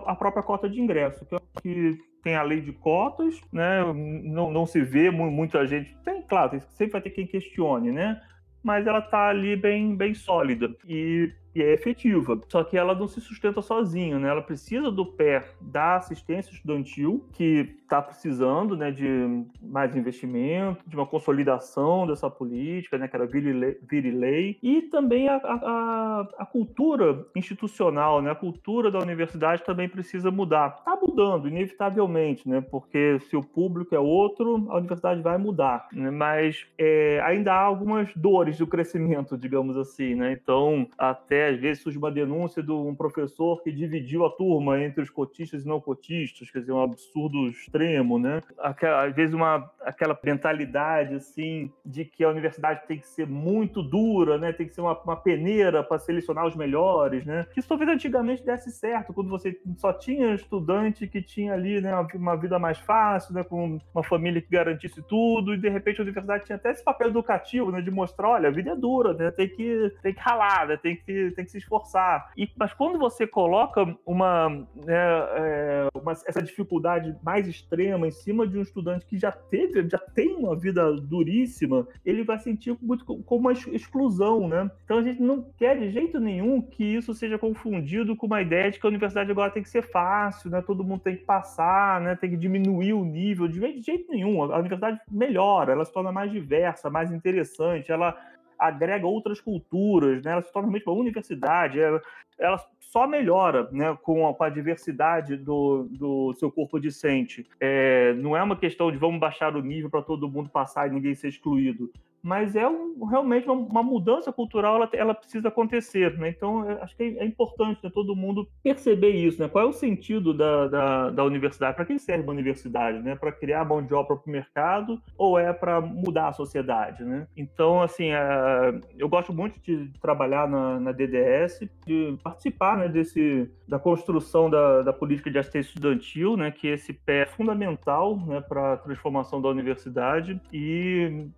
[0.07, 3.83] a própria cota de ingresso, que, é que tem a lei de cotas, né?
[4.25, 5.97] Não, não se vê muita gente.
[6.05, 8.21] Tem, claro, sempre vai ter quem questione, né?
[8.63, 10.69] Mas ela está ali bem, bem sólida.
[10.87, 12.41] E e é efetiva.
[12.49, 14.29] Só que ela não se sustenta sozinha, né?
[14.29, 20.95] Ela precisa do pé da assistência estudantil, que está precisando né, de mais investimento, de
[20.95, 27.27] uma consolidação dessa política, né, que era vire lei, e também a, a, a, cultura
[27.35, 28.31] institucional, né?
[28.31, 30.77] A cultura da universidade também precisa mudar.
[30.79, 32.61] Está mudando, inevitavelmente, né?
[32.61, 35.89] Porque se o público é outro, a universidade vai mudar.
[35.93, 36.11] Né?
[36.11, 40.33] Mas é, ainda há algumas dores do crescimento, digamos assim, né?
[40.33, 45.03] Então, até às vezes surge uma denúncia de um professor que dividiu a turma entre
[45.03, 48.43] os cotistas e não cotistas, quer dizer, um absurdo extremo, né?
[48.59, 53.83] Aquela, às vezes uma, aquela mentalidade, assim, de que a universidade tem que ser muito
[53.83, 54.53] dura, né?
[54.53, 57.47] Tem que ser uma, uma peneira para selecionar os melhores, né?
[57.57, 62.37] Isso talvez antigamente desse certo, quando você só tinha estudante que tinha ali, né, uma
[62.37, 66.45] vida mais fácil, né, com uma família que garantisse tudo, e de repente a universidade
[66.45, 69.31] tinha até esse papel educativo, né, de mostrar, olha, a vida é dura, né?
[69.31, 70.77] Tem que, tem que ralar, né?
[70.77, 72.33] Tem que tem que se esforçar.
[72.37, 74.97] E, mas quando você coloca uma, né,
[75.37, 79.99] é, uma, essa dificuldade mais extrema em cima de um estudante que já teve, já
[79.99, 84.71] tem uma vida duríssima, ele vai sentir muito como uma exclusão, né?
[84.85, 88.71] Então a gente não quer de jeito nenhum que isso seja confundido com uma ideia
[88.71, 90.63] de que a universidade agora tem que ser fácil, né?
[90.63, 92.17] Todo mundo tem que passar, né?
[92.17, 93.49] Tem que diminuir o nível.
[93.49, 94.43] De jeito nenhum.
[94.43, 98.17] A universidade melhora, ela se torna mais diversa, mais interessante, ela
[98.61, 100.33] agrega outras culturas, né?
[100.33, 102.03] ela se torna realmente uma universidade, ela,
[102.39, 102.59] ela
[102.91, 107.47] só melhora né, com, a, com a diversidade do, do seu corpo discente.
[107.61, 110.91] É, não é uma questão de vamos baixar o nível para todo mundo passar e
[110.91, 111.91] ninguém ser excluído
[112.23, 116.29] mas é um, realmente uma, uma, mudança cultural, ela, ela precisa acontecer, né?
[116.29, 119.49] Então, acho que é, é, importante né, todo mundo perceber isso, né?
[119.49, 121.77] Qual é o sentido da, da, da universidade?
[121.77, 123.17] Para quem serve uma universidade, né?
[123.17, 127.27] Para criar mão de obra para o mercado ou é para mudar a sociedade, né?
[127.37, 133.49] Então, assim, é, eu gosto muito de trabalhar na, na DDS, de participar né, desse,
[133.69, 136.51] da construção da, da política de assistência estudantil, né?
[136.51, 141.29] Que esse pé é fundamental né, para a transformação da universidade e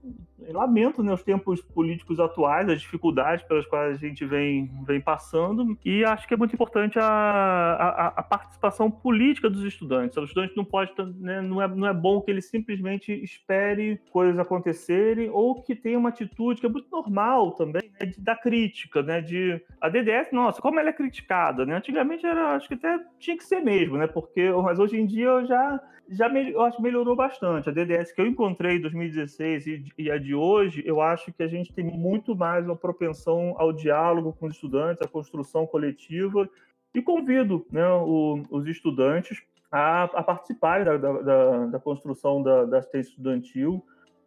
[0.49, 5.76] lamento né, os tempos políticos atuais, as dificuldades pelas quais a gente vem, vem passando,
[5.84, 10.16] e acho que é muito importante a, a, a participação política dos estudantes.
[10.16, 14.38] O estudante não pode, né, não, é, não é bom que ele simplesmente espere coisas
[14.38, 19.03] acontecerem, ou que tenha uma atitude que é muito normal também, né, de, da crítica,
[19.03, 21.76] né, de a DDS, nossa, como ela é criticada, né?
[21.76, 24.07] Antigamente era, acho que até tinha que ser mesmo, né?
[24.07, 25.80] Porque, mas hoje em dia eu já
[26.12, 27.68] já eu acho melhorou bastante.
[27.68, 31.42] A DDS que eu encontrei em 2016 e, e, a de hoje, eu acho que
[31.42, 36.48] a gente tem muito mais uma propensão ao diálogo com os estudantes, à construção coletiva,
[36.94, 42.78] e convido né, o, os estudantes a, a participarem da, da, da, construção da, da
[42.78, 43.84] assistência estudantil.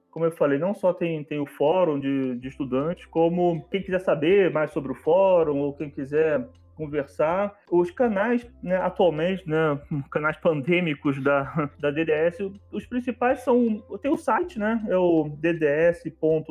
[0.09, 3.99] Como eu falei, não só tem, tem o fórum de, de estudantes, como quem quiser
[3.99, 7.57] saber mais sobre o fórum, ou quem quiser conversar.
[7.71, 9.79] Os canais, né, atualmente, né,
[10.11, 13.83] canais pandêmicos da, da DDS, os principais são.
[14.01, 14.83] Tem o site, né?
[14.89, 16.45] É o dds.dac.nb.br.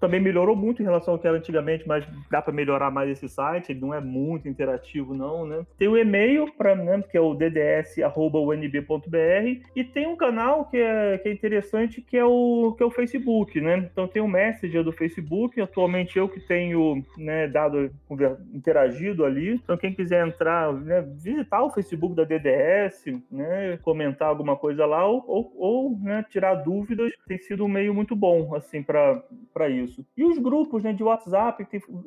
[0.00, 3.28] Também melhorou muito em relação ao que era antigamente, mas dá para melhorar mais esse
[3.28, 3.72] site.
[3.72, 5.64] Ele não é muito interativo, não, né?
[5.78, 8.02] Tem o e-mail, para né, que é o dds.unb.br.
[9.74, 12.90] E tem um canal que é, que é interessante, que é, o, que é o
[12.90, 13.88] Facebook, né?
[13.92, 15.60] Então tem o Messenger do Facebook.
[15.60, 17.91] Atualmente eu que tenho né, dado
[18.52, 19.54] interagido ali.
[19.54, 25.06] Então, quem quiser entrar, né, visitar o Facebook da DDS, né, comentar alguma coisa lá
[25.06, 30.04] ou, ou, ou né, tirar dúvidas, tem sido um meio muito bom assim para isso.
[30.16, 31.66] E os grupos né, de WhatsApp,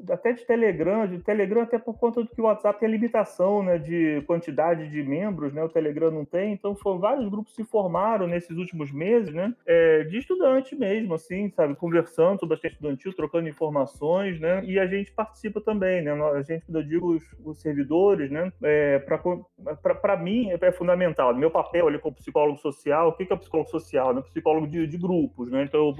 [0.09, 3.77] até de Telegram, de Telegram até por conta do que o WhatsApp tem limitação né,
[3.77, 8.27] de quantidade de membros, né, o Telegram não tem, então foram vários grupos se formaram
[8.27, 13.49] nesses últimos meses, né, é, de estudante mesmo, assim, sabe, conversando sobre a estudantil, trocando
[13.49, 17.59] informações, né, e a gente participa também, né, a gente, quando eu digo os, os
[17.59, 23.31] servidores, né, é, para mim é fundamental, meu papel ali como psicólogo social, o que
[23.31, 24.13] é o psicólogo social?
[24.13, 25.93] Né, psicólogo de, de grupos, né, então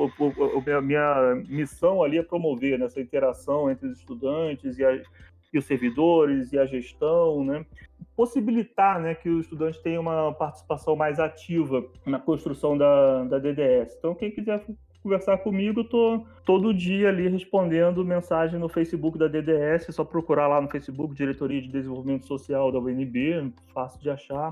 [0.77, 4.95] a minha missão ali é promover né, essa interação entre os estudantes e, a,
[5.53, 7.65] e os servidores e a gestão, né,
[8.15, 13.95] possibilitar né, que o estudante tenha uma participação mais ativa na construção da, da DDS.
[13.97, 14.63] Então, quem quiser
[15.05, 20.03] conversar comigo, eu tô todo dia ali respondendo mensagem no Facebook da DDS, é só
[20.03, 24.51] procurar lá no Facebook, Diretoria de Desenvolvimento Social da UNB, fácil de achar,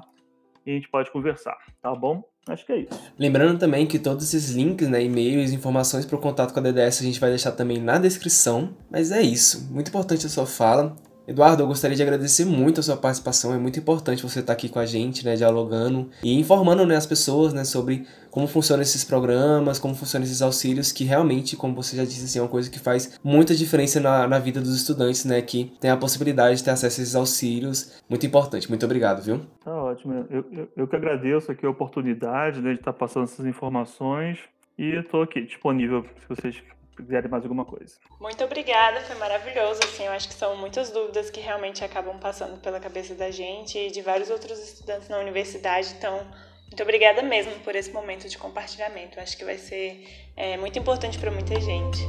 [0.63, 2.23] e a gente pode conversar, tá bom?
[2.47, 3.13] Acho que é isso.
[3.17, 7.01] Lembrando também que todos esses links, né, e-mails, informações para o contato com a DDS
[7.01, 8.75] a gente vai deixar também na descrição.
[8.91, 9.73] Mas é isso.
[9.73, 10.93] Muito importante a sua fala.
[11.25, 13.53] Eduardo, eu gostaria de agradecer muito a sua participação.
[13.53, 17.05] É muito importante você estar aqui com a gente, né, dialogando e informando né, as
[17.05, 21.95] pessoas né, sobre como funcionam esses programas, como funcionam esses auxílios, que realmente, como você
[21.95, 25.23] já disse, assim, é uma coisa que faz muita diferença na, na vida dos estudantes,
[25.23, 28.03] né, que tem a possibilidade de ter acesso a esses auxílios.
[28.09, 28.67] Muito importante.
[28.67, 29.39] Muito obrigado, viu?
[29.63, 30.25] Tá ótimo.
[30.29, 34.39] Eu, eu, eu que agradeço aqui a oportunidade né, de estar passando essas informações
[34.77, 36.63] e estou aqui disponível se vocês
[36.95, 37.95] quiserem mais alguma coisa.
[38.19, 39.81] Muito obrigada, foi maravilhoso.
[39.83, 43.77] Assim, eu acho que são muitas dúvidas que realmente acabam passando pela cabeça da gente
[43.77, 45.93] e de vários outros estudantes na universidade.
[45.97, 46.25] Então,
[46.67, 49.17] muito obrigada mesmo por esse momento de compartilhamento.
[49.17, 51.99] Eu acho que vai ser é, muito importante para muita gente.